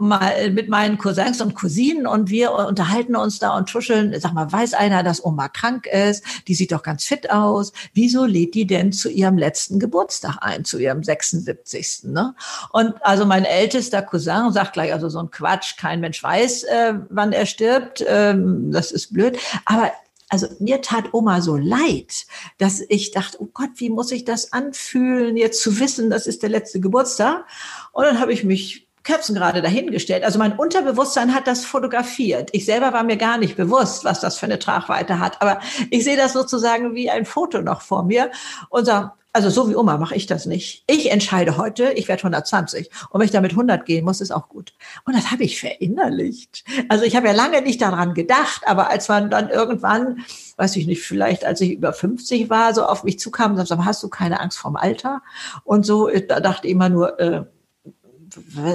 [0.00, 4.18] mal mit meinen Cousins und Cousinen und wir unterhalten uns da und tuscheln.
[4.18, 6.24] Sag mal, weiß einer, dass Oma krank ist?
[6.48, 7.72] Die sieht doch ganz fit aus.
[7.92, 12.04] Wieso lädt die denn zu ihrem letzten Geburtstag ein, zu ihrem 76.
[12.04, 12.34] Ne?
[12.70, 16.94] Und also mein ältester Cousin sagt gleich, also so ein Quatsch, kein Mensch weiß, äh,
[17.10, 18.04] wann er stirbt.
[18.06, 19.38] Ähm, das ist blöd.
[19.64, 19.92] Aber
[20.32, 22.24] also mir tat Oma so leid,
[22.56, 26.42] dass ich dachte, oh Gott, wie muss ich das anfühlen, jetzt zu wissen, das ist
[26.42, 27.44] der letzte Geburtstag.
[27.92, 30.24] Und dann habe ich mich Kerzen gerade dahingestellt.
[30.24, 32.48] Also mein Unterbewusstsein hat das fotografiert.
[32.52, 35.42] Ich selber war mir gar nicht bewusst, was das für eine Tragweite hat.
[35.42, 35.60] Aber
[35.90, 38.30] ich sehe das sozusagen wie ein Foto noch vor mir
[38.70, 40.84] und sage, also so wie Oma mache ich das nicht.
[40.86, 42.90] Ich entscheide heute, ich werde 120.
[43.10, 44.74] Und wenn ich damit 100 gehen muss, ist auch gut.
[45.06, 46.64] Und das habe ich verinnerlicht.
[46.88, 50.24] Also ich habe ja lange nicht daran gedacht, aber als man dann irgendwann,
[50.56, 53.84] weiß ich nicht, vielleicht als ich über 50 war, so auf mich zukam und sagte,
[53.84, 55.22] hast du keine Angst vorm Alter?
[55.64, 57.44] Und so, da dachte ich immer nur, äh,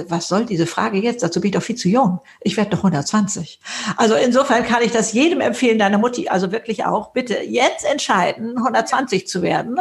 [0.08, 1.22] was soll diese Frage jetzt?
[1.22, 2.20] Dazu bin ich doch viel zu jung.
[2.40, 3.60] Ich werde doch 120.
[3.96, 8.58] Also insofern kann ich das jedem empfehlen, deiner Mutti, also wirklich auch, bitte jetzt entscheiden,
[8.58, 9.80] 120 zu werden.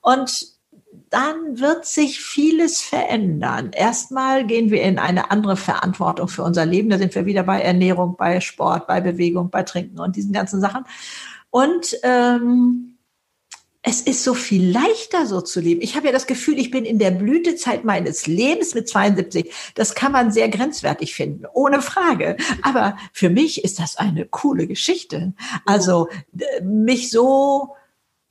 [0.00, 0.56] Und
[1.10, 3.70] dann wird sich vieles verändern.
[3.72, 6.90] Erstmal gehen wir in eine andere Verantwortung für unser Leben.
[6.90, 10.60] Da sind wir wieder bei Ernährung, bei Sport, bei Bewegung, bei Trinken und diesen ganzen
[10.60, 10.84] Sachen.
[11.50, 12.95] Und ähm,
[13.88, 15.80] es ist so viel leichter, so zu leben.
[15.80, 19.52] Ich habe ja das Gefühl, ich bin in der Blütezeit meines Lebens mit 72.
[19.76, 22.36] Das kann man sehr grenzwertig finden, ohne Frage.
[22.62, 25.34] Aber für mich ist das eine coole Geschichte.
[25.66, 26.08] Also
[26.64, 27.76] mich so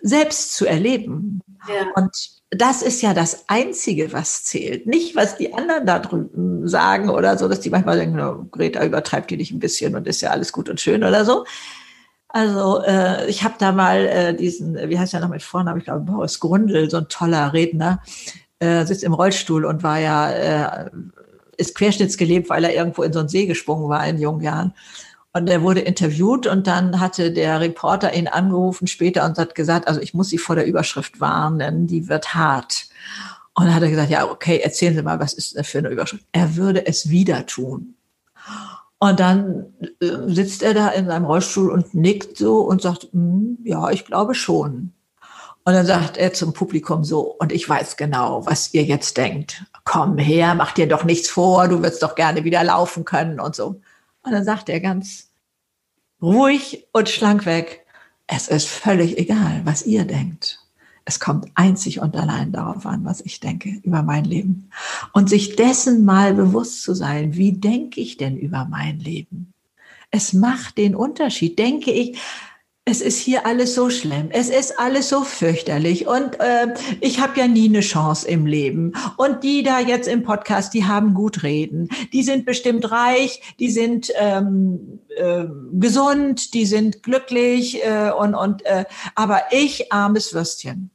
[0.01, 1.39] selbst zu erleben.
[1.70, 1.89] Ja.
[1.95, 2.12] Und
[2.49, 4.88] das ist ja das Einzige, was zählt.
[4.88, 8.84] Nicht, was die anderen da drüben sagen oder so, dass die manchmal denken, no, Greta
[8.84, 11.45] übertreibt die nicht ein bisschen und ist ja alles gut und schön oder so.
[12.36, 15.86] Also äh, ich habe da mal äh, diesen, wie heißt er noch mit Vornamen, ich
[15.86, 18.03] glaube Boris Grundl, so ein toller Redner,
[18.59, 20.89] äh, sitzt im Rollstuhl und war ja, äh,
[21.55, 24.73] ist querschnittsgelebt, weil er irgendwo in so einen See gesprungen war in jungen Jahren.
[25.31, 29.88] Und er wurde interviewt und dann hatte der Reporter ihn angerufen später und hat gesagt,
[29.88, 32.88] also ich muss Sie vor der Überschrift warnen, die wird hart.
[33.53, 35.88] Und dann hat er gesagt, ja, okay, erzählen Sie mal, was ist das für eine
[35.88, 36.25] Überschrift?
[36.33, 37.95] Er würde es wieder tun.
[38.99, 43.57] Und dann äh, sitzt er da in seinem Rollstuhl und nickt so und sagt, hm,
[43.63, 44.93] ja, ich glaube schon.
[45.67, 49.65] Und dann sagt er zum Publikum so, und ich weiß genau, was ihr jetzt denkt.
[49.83, 53.55] Komm her, mach dir doch nichts vor, du wirst doch gerne wieder laufen können und
[53.55, 53.81] so.
[54.21, 55.31] Und dann sagt er ganz
[56.21, 57.85] ruhig und schlank weg,
[58.27, 60.64] es ist völlig egal, was ihr denkt.
[61.06, 64.72] Es kommt einzig und allein darauf an, was ich denke über mein Leben.
[65.14, 69.53] Und sich dessen mal bewusst zu sein, wie denke ich denn über mein Leben?
[70.10, 71.60] Es macht den Unterschied.
[71.60, 72.18] Denke ich,
[72.88, 76.68] es ist hier alles so schlimm, es ist alles so fürchterlich und äh,
[77.01, 78.93] ich habe ja nie eine Chance im Leben.
[79.18, 83.72] Und die da jetzt im Podcast, die haben gut reden, die sind bestimmt reich, die
[83.72, 88.86] sind ähm, äh, gesund, die sind glücklich äh, und und äh,
[89.16, 90.91] aber ich armes Würstchen.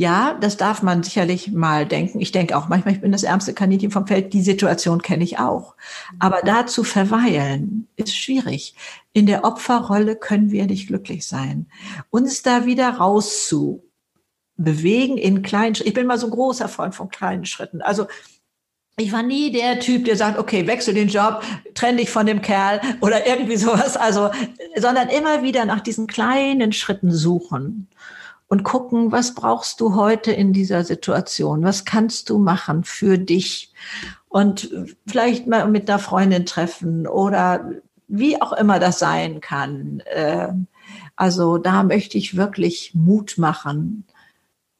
[0.00, 2.22] Ja, das darf man sicherlich mal denken.
[2.22, 4.32] Ich denke auch manchmal, ich bin das ärmste Kaninchen vom Feld.
[4.32, 5.76] Die Situation kenne ich auch.
[6.18, 8.74] Aber da zu verweilen ist schwierig.
[9.12, 11.66] In der Opferrolle können wir nicht glücklich sein.
[12.08, 13.84] Uns da wieder raus zu
[14.56, 15.88] bewegen in kleinen Schritten.
[15.90, 17.82] Ich bin mal so ein großer Freund von kleinen Schritten.
[17.82, 18.06] Also
[18.96, 21.42] ich war nie der Typ, der sagt, okay, wechsel den Job,
[21.74, 23.98] trenn dich von dem Kerl oder irgendwie sowas.
[23.98, 24.30] Also,
[24.76, 27.90] sondern immer wieder nach diesen kleinen Schritten suchen
[28.50, 31.62] und gucken, was brauchst du heute in dieser Situation?
[31.62, 33.72] Was kannst du machen für dich?
[34.28, 37.70] Und vielleicht mal mit einer Freundin treffen oder
[38.08, 40.02] wie auch immer das sein kann.
[40.12, 40.66] Ähm,
[41.14, 44.04] also da möchte ich wirklich Mut machen.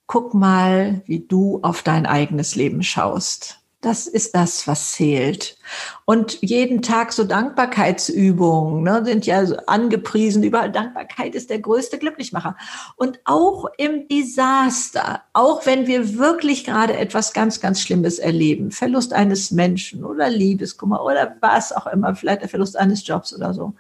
[0.09, 3.60] Guck mal, wie du auf dein eigenes Leben schaust.
[3.83, 5.57] Das ist das, was zählt.
[6.05, 10.43] Und jeden Tag so Dankbarkeitsübungen ne, sind ja angepriesen.
[10.43, 12.57] Überall Dankbarkeit ist der größte Glücklichmacher.
[12.97, 19.15] Und auch im Desaster, auch wenn wir wirklich gerade etwas ganz, ganz Schlimmes erleben, Verlust
[19.15, 23.73] eines Menschen oder Liebeskummer oder was auch immer, vielleicht der Verlust eines Jobs oder so,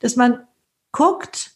[0.00, 0.46] dass man
[0.90, 1.53] guckt,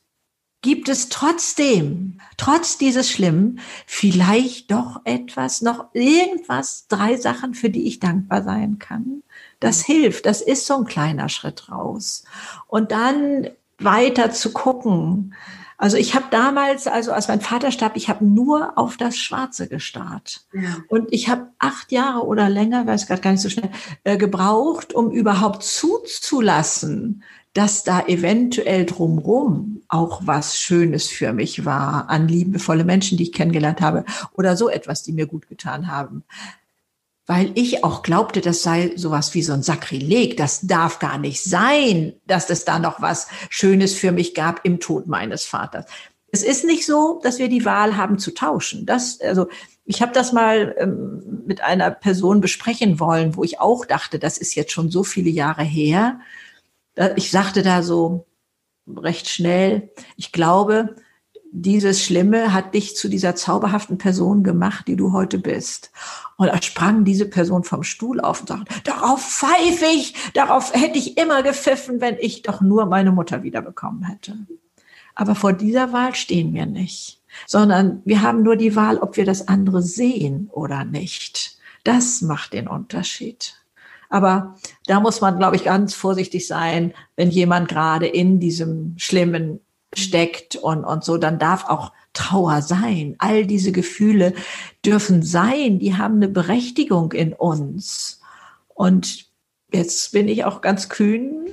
[0.63, 7.87] gibt es trotzdem, trotz dieses Schlimmen, vielleicht doch etwas, noch irgendwas, drei Sachen, für die
[7.87, 9.23] ich dankbar sein kann.
[9.61, 12.25] Das hilft, das ist so ein kleiner Schritt raus.
[12.67, 13.49] Und dann
[13.79, 15.35] weiter zu gucken.
[15.77, 19.69] Also ich habe damals, also als mein Vater starb, ich habe nur auf das Schwarze
[19.69, 20.45] gestarrt.
[20.53, 20.79] Ja.
[20.89, 23.71] Und ich habe acht Jahre oder länger, weiß gerade gar nicht so schnell,
[24.03, 27.23] äh, gebraucht, um überhaupt zuzulassen,
[27.59, 33.33] dass da eventuell drumrum auch was Schönes für mich war, an liebevolle Menschen, die ich
[33.33, 36.23] kennengelernt habe oder so etwas, die mir gut getan haben.
[37.27, 40.37] Weil ich auch glaubte, das sei sowas wie so ein Sakrileg.
[40.37, 44.79] Das darf gar nicht sein, dass es da noch was Schönes für mich gab im
[44.79, 45.87] Tod meines Vaters.
[46.31, 48.87] Es ist nicht so, dass wir die Wahl haben zu tauschen.
[48.87, 49.49] Das, also,
[49.85, 54.39] ich habe das mal ähm, mit einer Person besprechen wollen, wo ich auch dachte, das
[54.39, 56.21] ist jetzt schon so viele Jahre her
[57.17, 58.27] ich sagte da so
[58.87, 60.97] recht schnell, ich glaube,
[61.51, 65.91] dieses Schlimme hat dich zu dieser zauberhaften Person gemacht, die du heute bist.
[66.37, 70.99] Und da sprang diese Person vom Stuhl auf und sagte, darauf pfeife ich, darauf hätte
[70.99, 74.37] ich immer gepfiffen, wenn ich doch nur meine Mutter wiederbekommen hätte.
[75.15, 79.25] Aber vor dieser Wahl stehen wir nicht, sondern wir haben nur die Wahl, ob wir
[79.25, 81.59] das andere sehen oder nicht.
[81.83, 83.58] Das macht den Unterschied.
[84.09, 84.57] Aber
[84.87, 89.61] da muss man, glaube ich, ganz vorsichtig sein, wenn jemand gerade in diesem Schlimmen
[89.95, 93.15] steckt und, und so, dann darf auch Trauer sein.
[93.19, 94.35] All diese Gefühle
[94.85, 98.21] dürfen sein, die haben eine Berechtigung in uns.
[98.75, 99.27] Und
[99.73, 101.47] jetzt bin ich auch ganz kühn,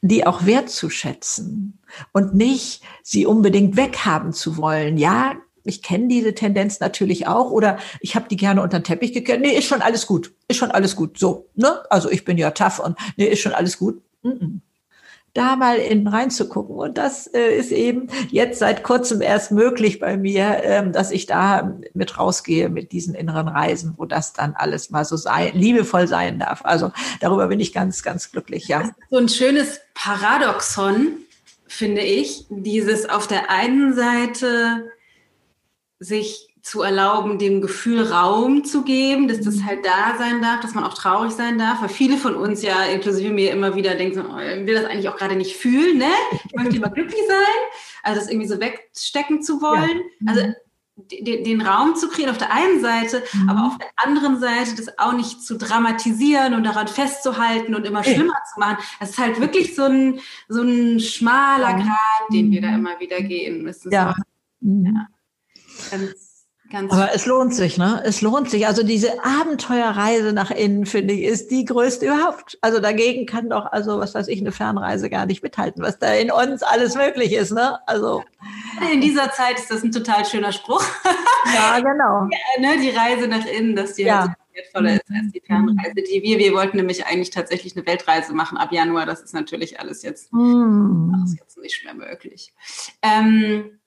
[0.00, 1.78] die auch wertzuschätzen
[2.12, 4.98] und nicht sie unbedingt weghaben zu wollen.
[4.98, 9.12] Ja, ich kenne diese Tendenz natürlich auch oder ich habe die gerne unter den Teppich
[9.12, 9.40] gekehrt.
[9.40, 10.32] Nee, ist schon alles gut.
[10.48, 11.18] Ist schon alles gut.
[11.18, 11.82] So, ne?
[11.90, 14.02] Also ich bin ja tough und nee, ist schon alles gut.
[14.22, 14.60] Mm -mm.
[15.34, 16.76] Da mal in reinzugucken.
[16.76, 21.24] Und das äh, ist eben jetzt seit kurzem erst möglich bei mir, ähm, dass ich
[21.24, 26.06] da mit rausgehe mit diesen inneren Reisen, wo das dann alles mal so sein, liebevoll
[26.06, 26.60] sein darf.
[26.64, 28.90] Also darüber bin ich ganz, ganz glücklich, ja.
[29.10, 31.16] so ein schönes Paradoxon,
[31.66, 32.44] finde ich.
[32.50, 34.84] Dieses auf der einen Seite
[36.02, 40.74] sich zu erlauben, dem Gefühl Raum zu geben, dass das halt da sein darf, dass
[40.74, 44.14] man auch traurig sein darf, weil viele von uns ja, inklusive mir, immer wieder denken,
[44.14, 46.12] so, oh, ich will das eigentlich auch gerade nicht fühlen, ne?
[46.44, 47.62] Ich möchte lieber glücklich sein,
[48.04, 50.02] also das irgendwie so wegstecken zu wollen.
[50.20, 50.28] Ja.
[50.28, 50.54] Also mhm.
[51.24, 53.48] den, den, Raum zu kriegen auf der einen Seite, mhm.
[53.48, 58.04] aber auf der anderen Seite das auch nicht zu dramatisieren und daran festzuhalten und immer
[58.04, 58.76] schlimmer zu machen.
[59.00, 62.74] Das ist halt wirklich so ein, so ein schmaler Grad, den wir da mhm.
[62.86, 63.90] immer wieder gehen müssen.
[63.90, 64.14] Ja.
[64.60, 65.08] So, ja.
[65.92, 68.02] Ganz, ganz Aber es lohnt sich, ne?
[68.04, 68.66] Es lohnt sich.
[68.66, 72.58] Also diese Abenteuerreise nach innen, finde ich, ist die größte überhaupt.
[72.60, 76.12] Also dagegen kann doch, also was weiß ich, eine Fernreise gar nicht mithalten, was da
[76.14, 77.78] in uns alles möglich ist, ne?
[77.86, 78.24] Also.
[78.92, 80.84] In dieser Zeit ist das ein total schöner Spruch.
[81.54, 82.28] Ja, genau.
[82.56, 82.80] Ja, ne?
[82.80, 84.20] Die Reise nach innen, dass die ja.
[84.20, 86.38] halt wertvoller ist als die Fernreise, die wir.
[86.38, 89.06] Wir wollten nämlich eigentlich tatsächlich eine Weltreise machen ab Januar.
[89.06, 91.14] Das ist natürlich alles jetzt, mm.
[91.14, 92.52] alles jetzt nicht mehr möglich.
[93.02, 93.78] Ähm,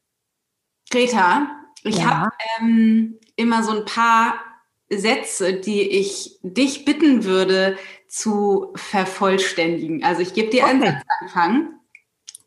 [0.90, 2.06] Greta, ich ja.
[2.06, 4.36] habe ähm, immer so ein paar
[4.90, 7.78] Sätze, die ich dich bitten würde
[8.08, 10.04] zu vervollständigen.
[10.04, 10.72] Also ich gebe dir okay.
[10.72, 11.70] einen Satzanfang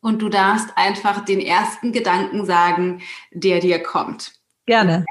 [0.00, 4.32] und du darfst einfach den ersten Gedanken sagen, der dir kommt.
[4.66, 5.04] Gerne.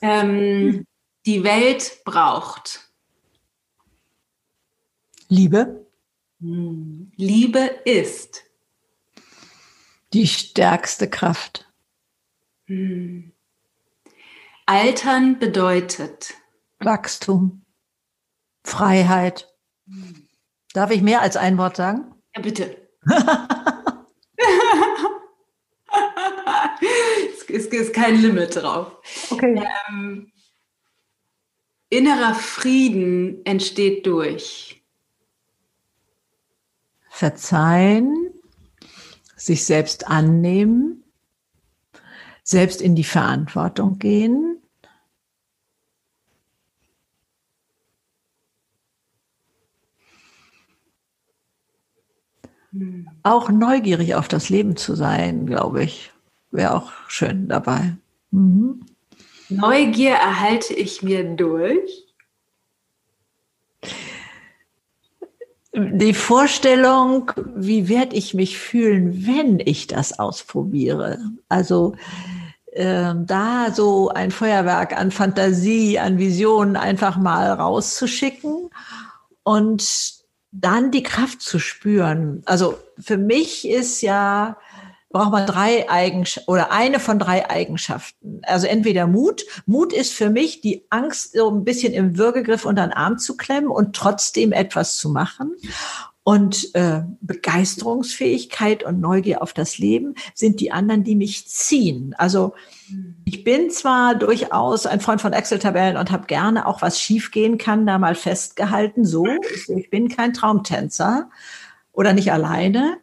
[0.00, 0.86] Ähm,
[1.26, 2.88] die Welt braucht
[5.28, 5.86] Liebe.
[6.40, 7.12] Hm.
[7.16, 8.44] Liebe ist
[10.12, 11.67] die stärkste Kraft.
[12.68, 13.32] Hm.
[14.66, 16.34] Altern bedeutet
[16.80, 17.64] Wachstum,
[18.62, 19.48] Freiheit.
[19.86, 20.28] Hm.
[20.74, 22.14] Darf ich mehr als ein Wort sagen?
[22.36, 22.88] Ja, bitte.
[27.48, 28.98] es ist kein Limit drauf.
[29.30, 29.66] Okay.
[29.88, 30.30] Ähm,
[31.88, 34.84] innerer Frieden entsteht durch
[37.08, 38.34] Verzeihen,
[39.36, 41.07] sich selbst annehmen,
[42.48, 44.56] selbst in die Verantwortung gehen.
[53.22, 56.10] Auch neugierig auf das Leben zu sein, glaube ich,
[56.50, 57.96] wäre auch schön dabei.
[58.30, 58.86] Mhm.
[59.50, 62.06] Neugier erhalte ich mir durch.
[65.74, 71.18] Die Vorstellung, wie werde ich mich fühlen, wenn ich das ausprobiere.
[71.50, 71.94] Also
[72.74, 78.70] da so ein Feuerwerk an Fantasie, an Visionen einfach mal rauszuschicken
[79.42, 80.18] und
[80.50, 82.42] dann die Kraft zu spüren.
[82.46, 84.56] Also für mich ist ja,
[85.10, 88.40] braucht man drei Eigenschaften oder eine von drei Eigenschaften.
[88.44, 89.44] Also entweder Mut.
[89.66, 93.36] Mut ist für mich die Angst, so ein bisschen im Würgegriff unter den Arm zu
[93.36, 95.54] klemmen und trotzdem etwas zu machen.
[96.28, 102.14] Und äh, Begeisterungsfähigkeit und Neugier auf das Leben sind die anderen, die mich ziehen.
[102.18, 102.52] Also
[103.24, 107.86] ich bin zwar durchaus ein Freund von Excel-Tabellen und habe gerne auch was schiefgehen kann,
[107.86, 109.06] da mal festgehalten.
[109.06, 109.26] So,
[109.74, 111.30] ich bin kein Traumtänzer
[111.92, 112.98] oder nicht alleine.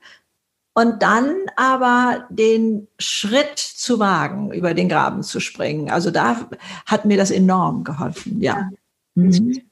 [0.76, 5.90] Und dann aber den Schritt zu wagen, über den Graben zu springen.
[5.90, 6.48] Also da
[6.86, 8.70] hat mir das enorm geholfen, ja.
[9.16, 9.64] Mhm.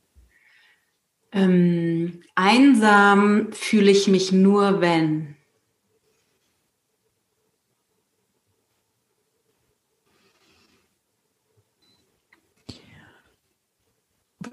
[1.34, 5.36] Ähm, einsam fühle ich mich nur, wenn.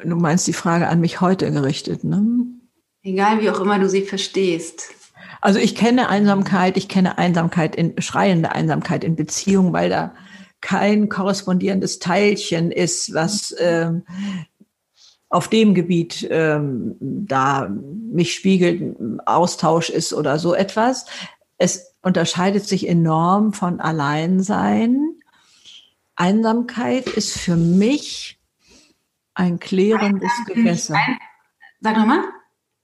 [0.02, 2.24] Du meinst die Frage an mich heute gerichtet, ne?
[3.02, 4.94] Egal, wie auch immer du sie verstehst.
[5.42, 10.14] Also ich kenne Einsamkeit, ich kenne Einsamkeit in schreiende Einsamkeit in Beziehung, weil da
[10.60, 13.90] kein korrespondierendes Teilchen ist, was äh,
[15.30, 21.06] auf dem Gebiet ähm, da mich spiegelt, Austausch ist oder so etwas.
[21.56, 25.14] Es unterscheidet sich enorm von Alleinsein.
[26.16, 28.40] Einsamkeit ist für mich
[29.34, 30.96] ein klärendes Gewässer.
[30.96, 31.18] Ein,
[31.80, 32.24] sag nochmal.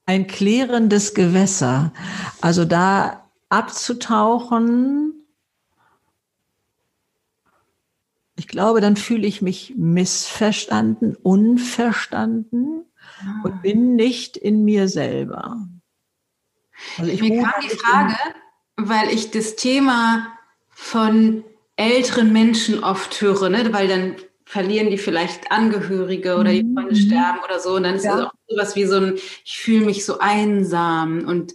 [0.05, 1.91] Ein klärendes Gewässer.
[2.39, 5.16] Also da abzutauchen
[8.37, 12.85] Ich glaube, dann fühle ich mich missverstanden, unverstanden
[13.19, 13.41] ah.
[13.43, 15.67] und bin nicht in mir selber.
[16.97, 18.15] Also ich Mir kam die Frage,
[18.75, 20.27] weil ich das Thema
[20.69, 21.43] von
[21.75, 23.73] älteren Menschen oft höre, ne?
[23.73, 24.15] weil dann
[24.45, 26.95] verlieren die vielleicht Angehörige oder die Freunde mhm.
[26.95, 27.75] sterben oder so.
[27.75, 28.17] Und dann ist ja.
[28.17, 31.53] es auch sowas wie so ein, ich fühle mich so einsam und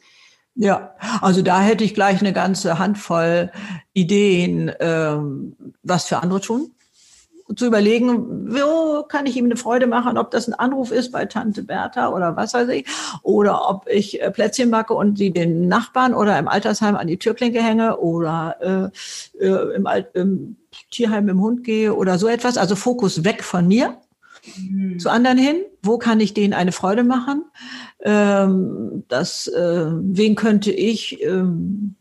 [0.55, 3.50] ja, also da hätte ich gleich eine ganze Handvoll
[3.92, 6.72] Ideen, ähm, was für andere tun
[7.57, 11.26] zu überlegen, wo kann ich ihm eine Freude machen, ob das ein Anruf ist bei
[11.26, 12.86] Tante Bertha oder was weiß ich,
[13.22, 17.18] oder ob ich äh, Plätzchen backe und die den Nachbarn oder im Altersheim an die
[17.18, 18.92] Türklinke hänge oder
[19.40, 20.57] äh, äh, im, Alt, im
[20.90, 22.57] Tierheim im Hund gehe oder so etwas.
[22.57, 23.98] Also Fokus weg von mir
[24.57, 24.98] mhm.
[24.98, 25.57] zu anderen hin.
[25.82, 27.44] Wo kann ich denen eine Freude machen?
[28.03, 31.96] Ähm, das, äh, wen könnte ich ähm,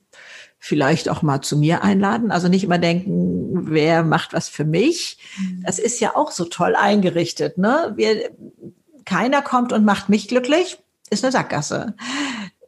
[0.57, 2.31] vielleicht auch mal zu mir einladen.
[2.31, 5.17] Also nicht immer denken, wer macht was für mich.
[5.39, 5.63] Mhm.
[5.65, 7.57] Das ist ja auch so toll eingerichtet.
[7.57, 7.93] Ne?
[7.95, 8.29] Wir,
[9.05, 10.77] keiner kommt und macht mich glücklich,
[11.09, 11.95] ist eine Sackgasse.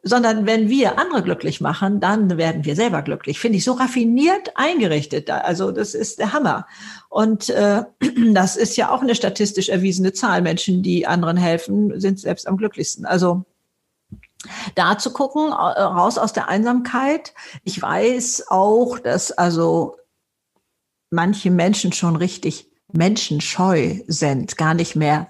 [0.06, 3.40] Sondern wenn wir andere glücklich machen, dann werden wir selber glücklich.
[3.40, 5.30] Finde ich so raffiniert eingerichtet.
[5.30, 6.66] Also das ist der Hammer.
[7.08, 7.84] Und äh,
[8.34, 10.42] das ist ja auch eine statistisch erwiesene Zahl.
[10.42, 13.06] Menschen, die anderen helfen, sind selbst am glücklichsten.
[13.06, 13.44] Also
[14.74, 17.34] da zu gucken, äh, raus aus der Einsamkeit.
[17.64, 19.96] Ich weiß auch, dass also
[21.10, 25.28] manche Menschen schon richtig menschenscheu sind, gar nicht mehr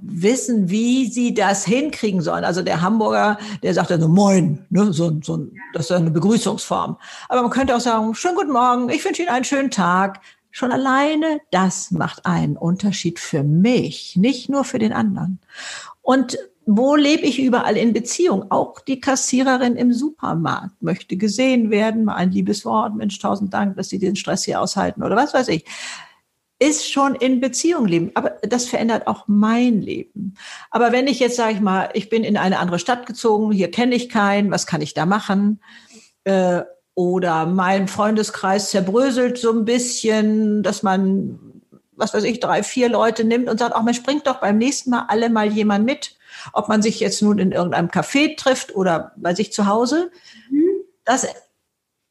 [0.00, 2.44] wissen, wie sie das hinkriegen sollen.
[2.44, 4.92] Also der Hamburger, der sagt dann so Moin, ne?
[4.92, 6.96] so, so, das ist eine Begrüßungsform.
[7.28, 10.20] Aber man könnte auch sagen, schönen guten Morgen, ich wünsche Ihnen einen schönen Tag.
[10.50, 15.38] Schon alleine das macht einen Unterschied für mich, nicht nur für den anderen.
[16.00, 16.38] Und
[16.68, 18.50] wo lebe ich überall in Beziehung?
[18.50, 23.76] Auch die Kassiererin im Supermarkt möchte gesehen werden, mal ein liebes Wort, Mensch, tausend Dank,
[23.76, 25.64] dass Sie den Stress hier aushalten oder was weiß ich.
[26.58, 30.34] Ist schon in Beziehung leben, aber das verändert auch mein Leben.
[30.70, 33.70] Aber wenn ich jetzt sage ich mal, ich bin in eine andere Stadt gezogen, hier
[33.70, 35.60] kenne ich keinen, was kann ich da machen?
[36.24, 36.62] Äh,
[36.94, 41.38] oder mein Freundeskreis zerbröselt so ein bisschen, dass man,
[41.92, 44.90] was weiß ich, drei, vier Leute nimmt und sagt, ach, man springt doch beim nächsten
[44.90, 46.16] Mal alle mal jemand mit
[46.52, 50.10] ob man sich jetzt nun in irgendeinem Café trifft oder bei sich zu Hause.
[51.04, 51.26] Das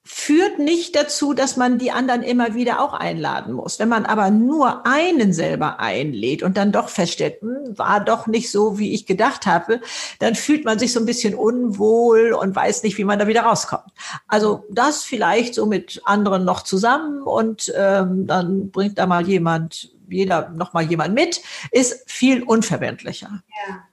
[0.08, 3.80] führt nicht dazu, dass man die anderen immer wieder auch einladen muss.
[3.80, 8.52] Wenn man aber nur einen selber einlädt und dann doch feststellt, hm, war doch nicht
[8.52, 9.82] so, wie ich gedacht habe,
[10.20, 13.42] dann fühlt man sich so ein bisschen unwohl und weiß nicht, wie man da wieder
[13.42, 13.92] rauskommt.
[14.28, 19.90] Also das vielleicht so mit anderen noch zusammen und ähm, dann bringt da mal jemand,
[20.08, 21.42] jeder noch mal jemand mit,
[21.72, 23.42] ist viel unverbindlicher.
[23.68, 23.84] Ja.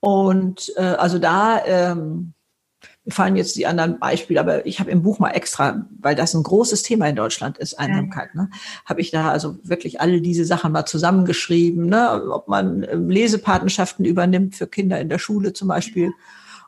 [0.00, 2.34] Und äh, also da ähm,
[3.04, 6.34] mir fallen jetzt die anderen Beispiele, aber ich habe im Buch mal extra, weil das
[6.34, 8.48] ein großes Thema in Deutschland ist, Einsamkeit, ne,
[8.84, 14.04] habe ich da also wirklich alle diese Sachen mal zusammengeschrieben, ne, ob man ähm, Lesepatenschaften
[14.04, 16.12] übernimmt für Kinder in der Schule zum Beispiel.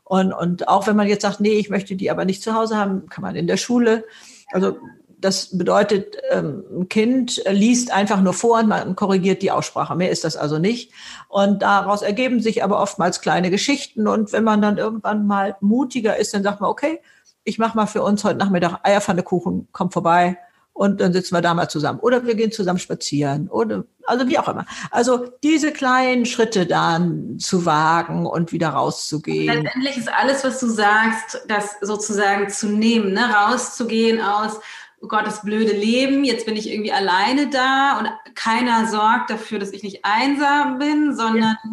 [0.03, 2.77] Und, und auch wenn man jetzt sagt, nee, ich möchte die aber nicht zu Hause
[2.77, 4.05] haben, kann man in der Schule.
[4.53, 4.77] Also
[5.25, 9.97] das bedeutet, ähm, ein Kind liest einfach nur vor und man korrigiert die Aussprache.
[9.97, 10.93] Mehr ist das also nicht.
[11.29, 14.07] Und daraus ergeben sich aber oftmals kleine Geschichten.
[14.07, 17.01] Und wenn man dann irgendwann mal mutiger ist, dann sagt man, okay,
[17.43, 20.37] ich mache mal für uns heute Nachmittag Eierpfannekuchen, komm vorbei
[20.75, 22.01] und dann sitzen wir da mal zusammen.
[22.01, 24.67] Oder wir gehen zusammen spazieren oder also wie auch immer.
[24.91, 29.63] Also diese kleinen Schritte dann zu wagen und wieder rauszugehen.
[29.63, 33.31] Letztendlich ist alles, was du sagst, das sozusagen zu nehmen, ne?
[33.33, 34.61] rauszugehen aus
[35.05, 39.59] oh Gott, das blöde Leben, jetzt bin ich irgendwie alleine da und keiner sorgt dafür,
[39.59, 41.71] dass ich nicht einsam bin, sondern ja.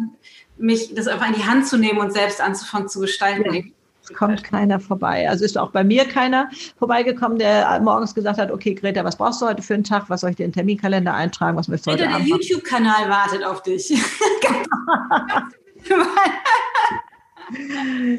[0.58, 3.54] mich das einfach in die Hand zu nehmen und selbst anzufangen zu gestalten.
[3.54, 3.62] Ja.
[4.02, 5.28] Es kommt keiner vorbei.
[5.28, 9.40] Also ist auch bei mir keiner vorbeigekommen, der morgens gesagt hat, okay, Greta, was brauchst
[9.40, 10.06] du heute für einen Tag?
[10.08, 11.56] Was soll ich dir in den Terminkalender eintragen?
[11.56, 13.90] Was möchtest du heute Der YouTube-Kanal wartet auf dich.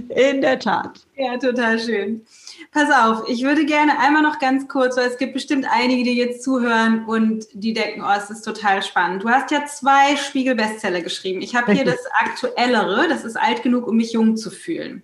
[0.10, 1.06] in der Tat.
[1.16, 2.26] Ja, total schön.
[2.72, 6.16] Pass auf, ich würde gerne einmal noch ganz kurz, weil es gibt bestimmt einige, die
[6.16, 9.24] jetzt zuhören und die denken, oh, es ist total spannend.
[9.24, 11.42] Du hast ja zwei Spiegel-Bestseller geschrieben.
[11.42, 15.04] Ich habe hier das aktuellere, das ist alt genug, um mich jung zu fühlen.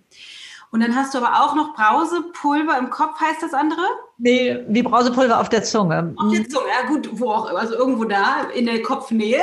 [0.72, 3.82] Und dann hast du aber auch noch Brausepulver im Kopf, heißt das andere?
[4.18, 6.14] Nee, wie Brausepulver auf der Zunge.
[6.16, 9.42] Auf der Zunge, ja gut, wo auch, also irgendwo da, in der Kopfnähe.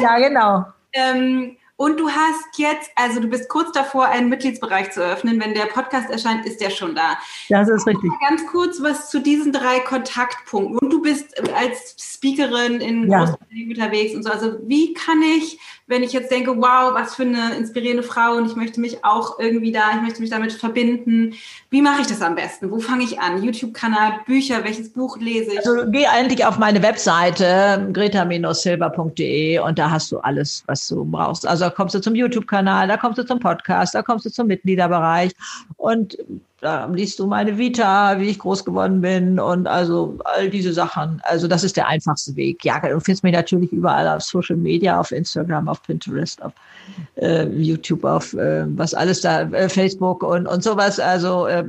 [0.00, 0.66] Ja, genau.
[0.92, 5.40] ähm, Und du hast jetzt, also du bist kurz davor, einen Mitgliedsbereich zu öffnen.
[5.40, 7.16] Wenn der Podcast erscheint, ist der schon da.
[7.50, 8.10] Das ist richtig.
[8.28, 10.76] Ganz kurz was zu diesen drei Kontaktpunkten.
[10.76, 13.20] Und du bist als Speakerin in ja.
[13.20, 14.30] Großbritannien unterwegs und so.
[14.30, 18.46] Also wie kann ich, wenn ich jetzt denke, wow, was für eine inspirierende Frau und
[18.46, 21.34] ich möchte mich auch irgendwie da, ich möchte mich damit verbinden.
[21.70, 22.70] Wie mache ich das am besten?
[22.70, 23.42] Wo fange ich an?
[23.42, 25.58] YouTube-Kanal, Bücher, welches Buch lese ich?
[25.58, 31.46] Also geh eigentlich auf meine Webseite greta-silber.de und da hast du alles, was du brauchst.
[31.46, 35.32] Also kommst du zum YouTube-Kanal, da kommst du zum Podcast, da kommst du zum Mitgliederbereich
[35.76, 36.16] und
[36.60, 41.20] da liest du meine Vita, wie ich groß geworden bin und also all diese Sachen.
[41.24, 42.64] Also das ist der einfachste Weg.
[42.64, 46.52] Ja, du findest mich natürlich überall auf Social Media, auf Instagram, auf Pinterest, auf
[47.16, 50.98] äh, YouTube, auf äh, was alles da, äh, Facebook und, und sowas.
[50.98, 51.64] Also äh,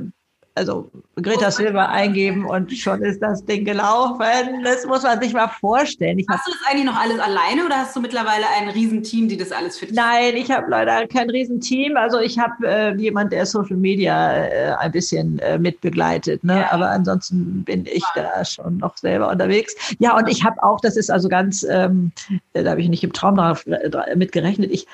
[0.54, 4.24] also Greta Silva eingeben und schon ist das Ding gelaufen.
[4.64, 6.18] Das muss man sich mal vorstellen.
[6.18, 9.36] Ich hast du das eigentlich noch alles alleine oder hast du mittlerweile ein Riesenteam, die
[9.36, 11.96] das alles für dich Nein, ich habe leider kein Riesenteam.
[11.96, 16.42] Also ich habe äh, jemand, der Social Media äh, ein bisschen äh, mitbegleitet.
[16.42, 16.60] Ne?
[16.60, 16.72] Ja.
[16.72, 18.22] Aber ansonsten bin ich ja.
[18.34, 19.74] da schon noch selber unterwegs.
[19.98, 22.12] Ja, und ich habe auch, das ist also ganz, ähm,
[22.52, 24.86] da habe ich nicht im Traum drauf, äh, mit gerechnet, ich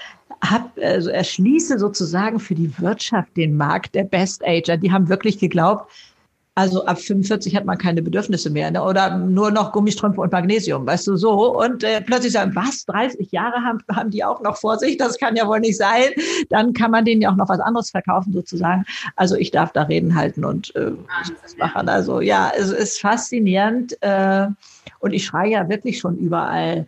[0.43, 4.76] hab, also erschließe sozusagen für die Wirtschaft den Markt der Best Ager.
[4.76, 5.91] Die haben wirklich geglaubt,
[6.59, 8.82] also ab 45 hat man keine Bedürfnisse mehr ne?
[8.82, 11.55] oder nur noch Gummistrümpfe und Magnesium, weißt du so.
[11.61, 14.97] Und äh, plötzlich sagen, was, 30 Jahre haben, haben die auch noch vor sich?
[14.97, 16.12] Das kann ja wohl nicht sein.
[16.49, 18.87] Dann kann man denen ja auch noch was anderes verkaufen sozusagen.
[19.16, 20.93] Also ich darf da Reden halten und äh,
[21.43, 21.91] das machen.
[21.91, 24.47] Also ja, es ist faszinierend äh,
[25.01, 26.87] und ich schreie ja wirklich schon überall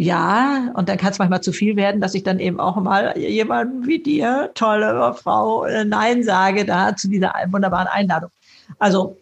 [0.00, 3.18] ja, und dann kann es manchmal zu viel werden, dass ich dann eben auch mal
[3.18, 8.30] jemandem wie dir, tolle Frau, äh, Nein sage da zu dieser wunderbaren Einladung.
[8.78, 9.18] Also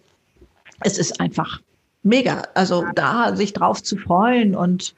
[0.84, 1.58] es ist einfach
[2.04, 2.44] mega.
[2.54, 4.94] Also da sich drauf zu freuen und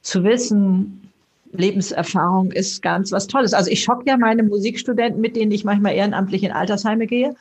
[0.00, 1.12] zu wissen,
[1.52, 3.54] Lebenserfahrung ist ganz was Tolles.
[3.54, 7.36] Also ich schock ja meine Musikstudenten, mit denen ich manchmal ehrenamtlich in Altersheime gehe,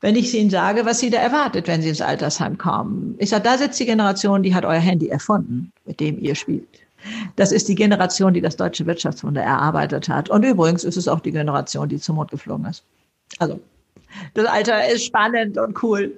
[0.00, 3.16] wenn ich ihnen sage, was sie da erwartet, wenn sie ins Altersheim kommen.
[3.18, 6.68] Ich sage, da sitzt die Generation, die hat euer Handy erfunden, mit dem ihr spielt.
[7.36, 10.30] Das ist die Generation, die das deutsche Wirtschaftswunder erarbeitet hat.
[10.30, 12.84] Und übrigens ist es auch die Generation, die zum Mond geflogen ist.
[13.38, 13.60] Also,
[14.34, 16.12] das Alter ist spannend und cool.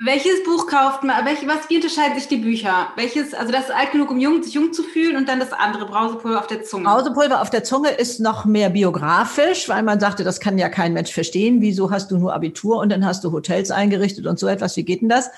[0.00, 1.26] Welches Buch kauft man?
[1.26, 2.86] Welche, was, wie unterscheiden sich die Bücher?
[2.94, 5.52] Welches, also das ist alt genug, um jung, sich jung zu fühlen und dann das
[5.52, 6.84] andere, Brausepulver auf der Zunge.
[6.84, 10.92] Brausepulver auf der Zunge ist noch mehr biografisch, weil man sagte, das kann ja kein
[10.92, 11.60] Mensch verstehen.
[11.60, 14.76] Wieso hast du nur Abitur und dann hast du Hotels eingerichtet und so etwas?
[14.76, 15.30] Wie geht denn das?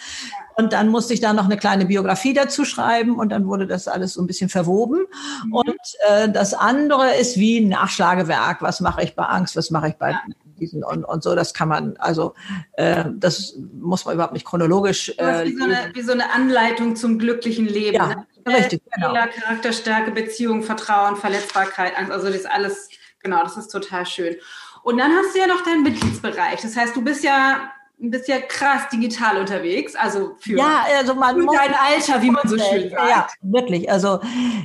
[0.57, 3.89] Und dann musste ich da noch eine kleine Biografie dazu schreiben und dann wurde das
[3.89, 5.07] alles so ein bisschen verwoben.
[5.47, 5.55] Mhm.
[5.55, 8.61] Und äh, das andere ist wie ein Nachschlagewerk.
[8.61, 9.57] Was mache ich bei Angst?
[9.57, 10.21] Was mache ich bei ja
[10.61, 11.35] diesen und, und so.
[11.35, 12.35] Das kann man, also
[12.75, 15.13] äh, das muss man überhaupt nicht chronologisch.
[15.19, 17.97] Äh, wie, so eine, wie so eine Anleitung zum glücklichen Leben.
[17.97, 18.27] Ja, ne?
[18.47, 18.83] richtig.
[18.95, 19.09] Genau.
[19.09, 22.13] Fehler, Charakterstärke, Beziehung, Vertrauen, Verletzbarkeit, Angst.
[22.13, 22.89] Also das ist alles,
[23.23, 24.37] genau, das ist total schön.
[24.83, 26.63] Und dann hast du ja noch deinen Mitgliedsbereich.
[26.63, 31.37] Das heißt, du bist ja bist ja krass digital unterwegs, also für, ja, also man
[31.37, 33.11] für dein Alter, wie man so schön sagt.
[33.11, 33.91] Ja, wirklich.
[33.91, 34.21] Also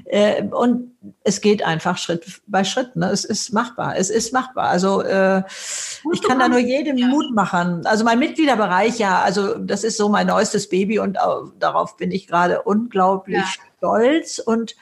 [0.06, 2.96] äh, und es geht einfach Schritt bei Schritt.
[2.96, 3.10] Ne?
[3.10, 3.96] Es ist machbar.
[3.98, 4.70] Es ist machbar.
[4.70, 5.44] Also äh,
[6.14, 7.08] ich kann da nur jedem ja.
[7.08, 7.86] Mut machen.
[7.86, 12.12] Also mein Mitgliederbereich, ja, also das ist so mein neuestes Baby und auch, darauf bin
[12.12, 13.66] ich gerade unglaublich ja.
[13.78, 14.76] stolz und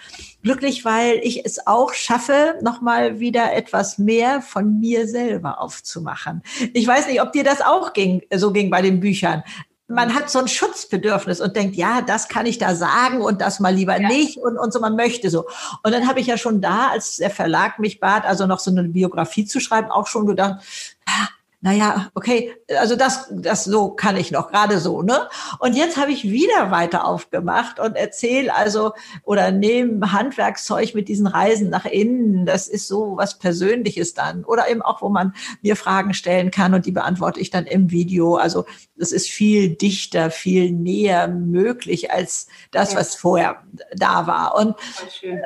[0.43, 6.43] glücklich, weil ich es auch schaffe, nochmal wieder etwas mehr von mir selber aufzumachen.
[6.73, 9.43] Ich weiß nicht, ob dir das auch ging, so ging bei den Büchern
[9.87, 13.59] man hat so ein Schutzbedürfnis und denkt, ja, das kann ich da sagen und das
[13.59, 14.07] mal lieber ja.
[14.07, 15.45] nicht und, und so, man möchte so.
[15.83, 18.71] Und dann habe ich ja schon da, als der Verlag mich bat, also noch so
[18.71, 20.63] eine Biografie zu schreiben, auch schon gedacht,
[21.05, 21.27] ah,
[21.63, 25.29] naja, okay, also das, das so kann ich noch, gerade so, ne?
[25.59, 28.91] Und jetzt habe ich wieder weiter aufgemacht und erzähle also
[29.23, 32.45] oder nehme Handwerkszeug mit diesen Reisen nach innen.
[32.45, 34.43] Das ist so was Persönliches dann.
[34.43, 37.91] Oder eben auch, wo man mir Fragen stellen kann und die beantworte ich dann im
[37.91, 38.35] Video.
[38.35, 38.65] Also
[38.97, 43.63] das ist viel dichter, viel näher möglich als das, was vorher
[43.95, 44.55] da war.
[44.57, 44.75] Und,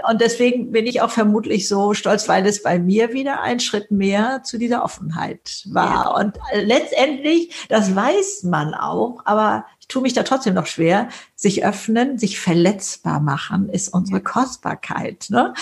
[0.10, 3.92] und deswegen bin ich auch vermutlich so stolz, weil es bei mir wieder ein Schritt
[3.92, 6.07] mehr zu dieser Offenheit war.
[6.16, 11.66] Und letztendlich, das weiß man auch, aber ich tue mich da trotzdem noch schwer, sich
[11.66, 15.28] öffnen, sich verletzbar machen, ist unsere Kostbarkeit.
[15.30, 15.54] Ne?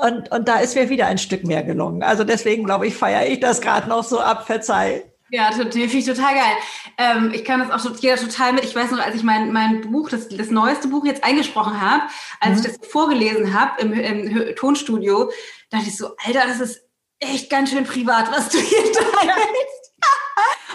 [0.00, 2.02] Und, und da ist mir wieder ein Stück mehr gelungen.
[2.02, 5.04] Also deswegen glaube ich, feiere ich das gerade noch so ab, verzeih.
[5.30, 6.56] Ja, finde ich total geil.
[6.96, 8.62] Ähm, ich kann das auch jeder total mit.
[8.62, 12.04] Ich weiß noch, als ich mein, mein Buch, das, das neueste Buch jetzt eingesprochen habe,
[12.40, 12.66] als mhm.
[12.66, 15.30] ich das vorgelesen habe im, im Tonstudio,
[15.70, 16.83] dachte ich so, Alter, das ist
[17.24, 19.84] echt ganz schön privat, was du hier teilst.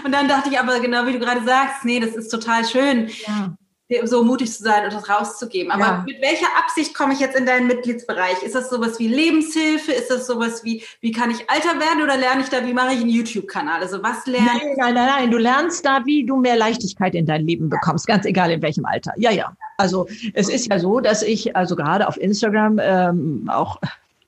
[0.04, 3.10] Und dann dachte ich aber genau, wie du gerade sagst, nee, das ist total schön.
[3.28, 3.54] Ja.
[4.06, 5.72] so mutig zu sein und das rauszugeben.
[5.72, 6.04] Aber ja.
[6.06, 8.44] mit welcher Absicht komme ich jetzt in deinen Mitgliedsbereich?
[8.44, 9.92] Ist das sowas wie Lebenshilfe?
[9.92, 12.94] Ist das sowas wie, wie kann ich alter werden oder lerne ich da, wie mache
[12.94, 13.82] ich einen YouTube-Kanal?
[13.82, 15.32] Also was lerne Nein, nein, nein, nein.
[15.32, 18.86] Du lernst da, wie du mehr Leichtigkeit in dein Leben bekommst, ganz egal in welchem
[18.86, 19.14] Alter.
[19.18, 19.54] Ja, ja.
[19.78, 23.78] Also es ist ja so, dass ich also gerade auf Instagram ähm, auch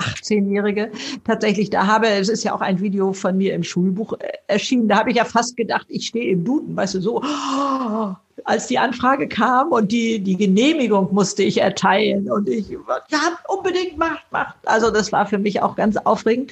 [0.02, 0.92] 18-Jährige
[1.24, 2.08] tatsächlich da habe.
[2.08, 4.88] Es ist ja auch ein Video von mir im Schulbuch äh, erschienen.
[4.88, 7.22] Da habe ich ja fast gedacht, ich stehe im Duden, weißt du, so.
[7.24, 13.20] Oh, als die Anfrage kam und die, die Genehmigung musste ich erteilen und ich, ja,
[13.48, 14.56] unbedingt macht, macht.
[14.66, 16.52] Also das war für mich auch ganz aufregend.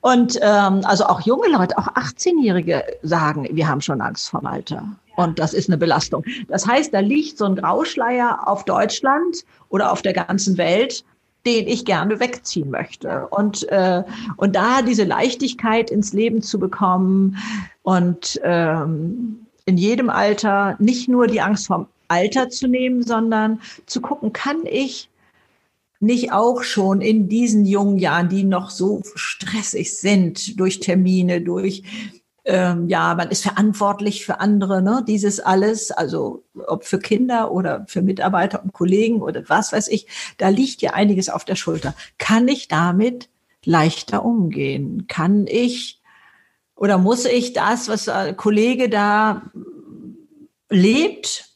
[0.00, 4.84] Und ähm, also auch junge Leute, auch 18-Jährige sagen, wir haben schon Angst vorm Alter.
[5.16, 6.24] Und das ist eine Belastung.
[6.46, 11.04] Das heißt, da liegt so ein Grauschleier auf Deutschland oder auf der ganzen Welt,
[11.46, 13.26] den ich gerne wegziehen möchte.
[13.28, 14.02] Und, äh,
[14.36, 17.38] und da diese Leichtigkeit ins Leben zu bekommen
[17.82, 24.00] und ähm, in jedem Alter nicht nur die Angst vorm Alter zu nehmen, sondern zu
[24.00, 25.10] gucken, kann ich
[26.00, 31.82] nicht auch schon in diesen jungen Jahren, die noch so stressig sind durch Termine, durch
[32.48, 35.04] ähm, ja, man ist verantwortlich für andere, ne?
[35.06, 40.06] dieses alles, also ob für Kinder oder für Mitarbeiter und Kollegen oder was weiß ich,
[40.38, 41.94] da liegt ja einiges auf der Schulter.
[42.16, 43.28] Kann ich damit
[43.66, 45.06] leichter umgehen?
[45.08, 46.00] Kann ich
[46.74, 49.42] oder muss ich das, was ein Kollege da
[50.70, 51.50] lebt,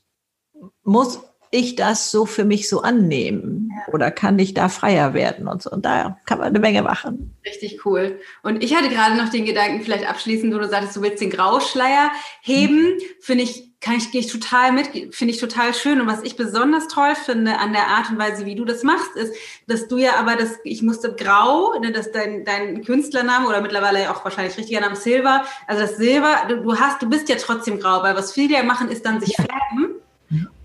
[0.84, 1.20] muss
[1.53, 3.70] ich das so für mich so annehmen?
[3.92, 5.70] Oder kann ich da freier werden und so?
[5.70, 7.36] Und da kann man eine Menge machen.
[7.44, 8.18] Richtig cool.
[8.42, 11.30] Und ich hatte gerade noch den Gedanken, vielleicht abschließend, wo du sagtest, du willst den
[11.30, 13.00] Grauschleier heben, mhm.
[13.20, 16.00] finde ich, kann ich, gehe ich total mit, finde ich total schön.
[16.00, 19.14] Und was ich besonders toll finde an der Art und Weise, wie du das machst,
[19.16, 19.34] ist,
[19.66, 24.11] dass du ja aber das, ich musste grau, ne, dass dein, dein Künstlername oder mittlerweile
[24.11, 27.78] auch wahrscheinlich richtiger Name Silber, also das Silber, du, du hast, du bist ja trotzdem
[27.78, 29.91] grau, weil was viele ja machen, ist dann sich färben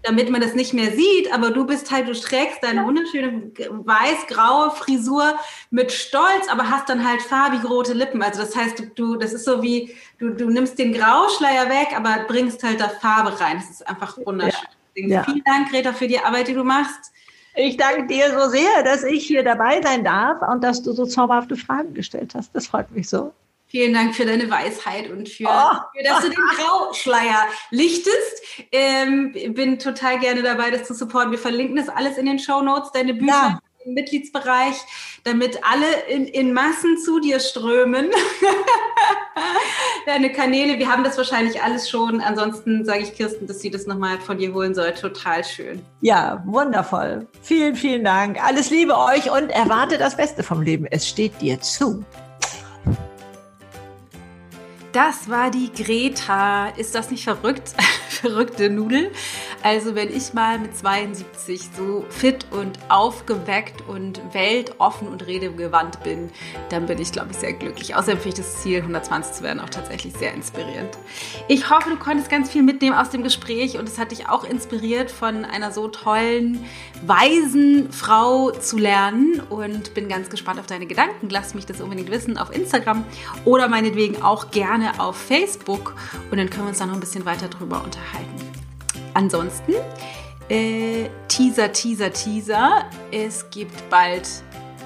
[0.08, 4.72] damit man das nicht mehr sieht, aber du bist halt, du trägst deine wunderschöne weiß-graue
[4.72, 5.36] Frisur
[5.70, 8.22] mit Stolz, aber hast dann halt farbig rote Lippen.
[8.22, 12.26] Also das heißt, du, das ist so wie, du, du nimmst den Grauschleier weg, aber
[12.28, 13.58] bringst halt da Farbe rein.
[13.58, 14.70] Das ist einfach wunderschön.
[14.96, 15.24] Ja.
[15.24, 17.12] Vielen Dank, Greta, für die Arbeit, die du machst.
[17.56, 21.06] Ich danke dir so sehr, dass ich hier dabei sein darf und dass du so
[21.06, 22.56] zauberhafte Fragen gestellt hast.
[22.56, 23.34] Das freut mich so.
[23.70, 25.78] Vielen Dank für deine Weisheit und für, oh.
[25.96, 28.42] für dass du den Grauschleier lichtest.
[28.72, 31.32] Ähm, bin total gerne dabei, das zu supporten.
[31.32, 33.28] Wir verlinken das alles in den Show Notes, deine Bücher.
[33.28, 33.60] Ja.
[33.86, 34.76] im Mitgliedsbereich,
[35.26, 38.10] damit alle in, in Massen zu dir strömen.
[40.06, 42.22] Deine Kanäle, wir haben das wahrscheinlich alles schon.
[42.22, 44.94] Ansonsten sage ich Kirsten, dass sie das nochmal von dir holen soll.
[44.94, 45.82] Total schön.
[46.02, 47.28] Ja, wundervoll.
[47.42, 48.42] Vielen, vielen Dank.
[48.42, 50.86] Alles Liebe euch und erwarte das Beste vom Leben.
[50.86, 52.06] Es steht dir zu.
[54.98, 56.70] Das war die Greta.
[56.70, 57.76] Ist das nicht verrückt?
[58.22, 59.12] Verrückte Nudel.
[59.64, 66.32] Also wenn ich mal mit 72 so fit und aufgeweckt und weltoffen und redegewandt bin,
[66.70, 67.96] dann bin ich, glaube ich, sehr glücklich.
[67.96, 70.98] Außerdem finde ich das Ziel, 120 zu werden, auch tatsächlich sehr inspirierend.
[71.48, 74.44] Ich hoffe, du konntest ganz viel mitnehmen aus dem Gespräch und es hat dich auch
[74.44, 76.66] inspiriert, von einer so tollen,
[77.06, 81.30] weisen Frau zu lernen und bin ganz gespannt auf deine Gedanken.
[81.30, 83.04] Lass mich das unbedingt wissen auf Instagram
[83.46, 85.96] oder meinetwegen auch gerne auf Facebook
[86.32, 88.07] und dann können wir uns da noch ein bisschen weiter drüber unterhalten.
[89.14, 89.74] Ansonsten,
[90.50, 92.86] äh, Teaser, Teaser, Teaser.
[93.12, 94.28] Es gibt bald,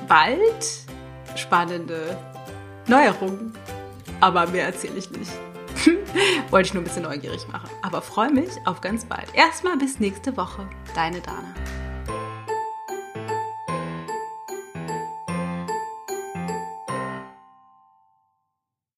[0.08, 0.86] bald
[1.36, 2.18] spannende
[2.88, 3.54] Neuerungen.
[4.22, 5.32] Aber mehr erzähle ich nicht.
[6.50, 7.70] Wollte ich nur ein bisschen neugierig machen.
[7.82, 9.34] Aber freue mich auf ganz bald.
[9.34, 10.68] Erstmal bis nächste Woche.
[10.96, 11.54] Deine Dana.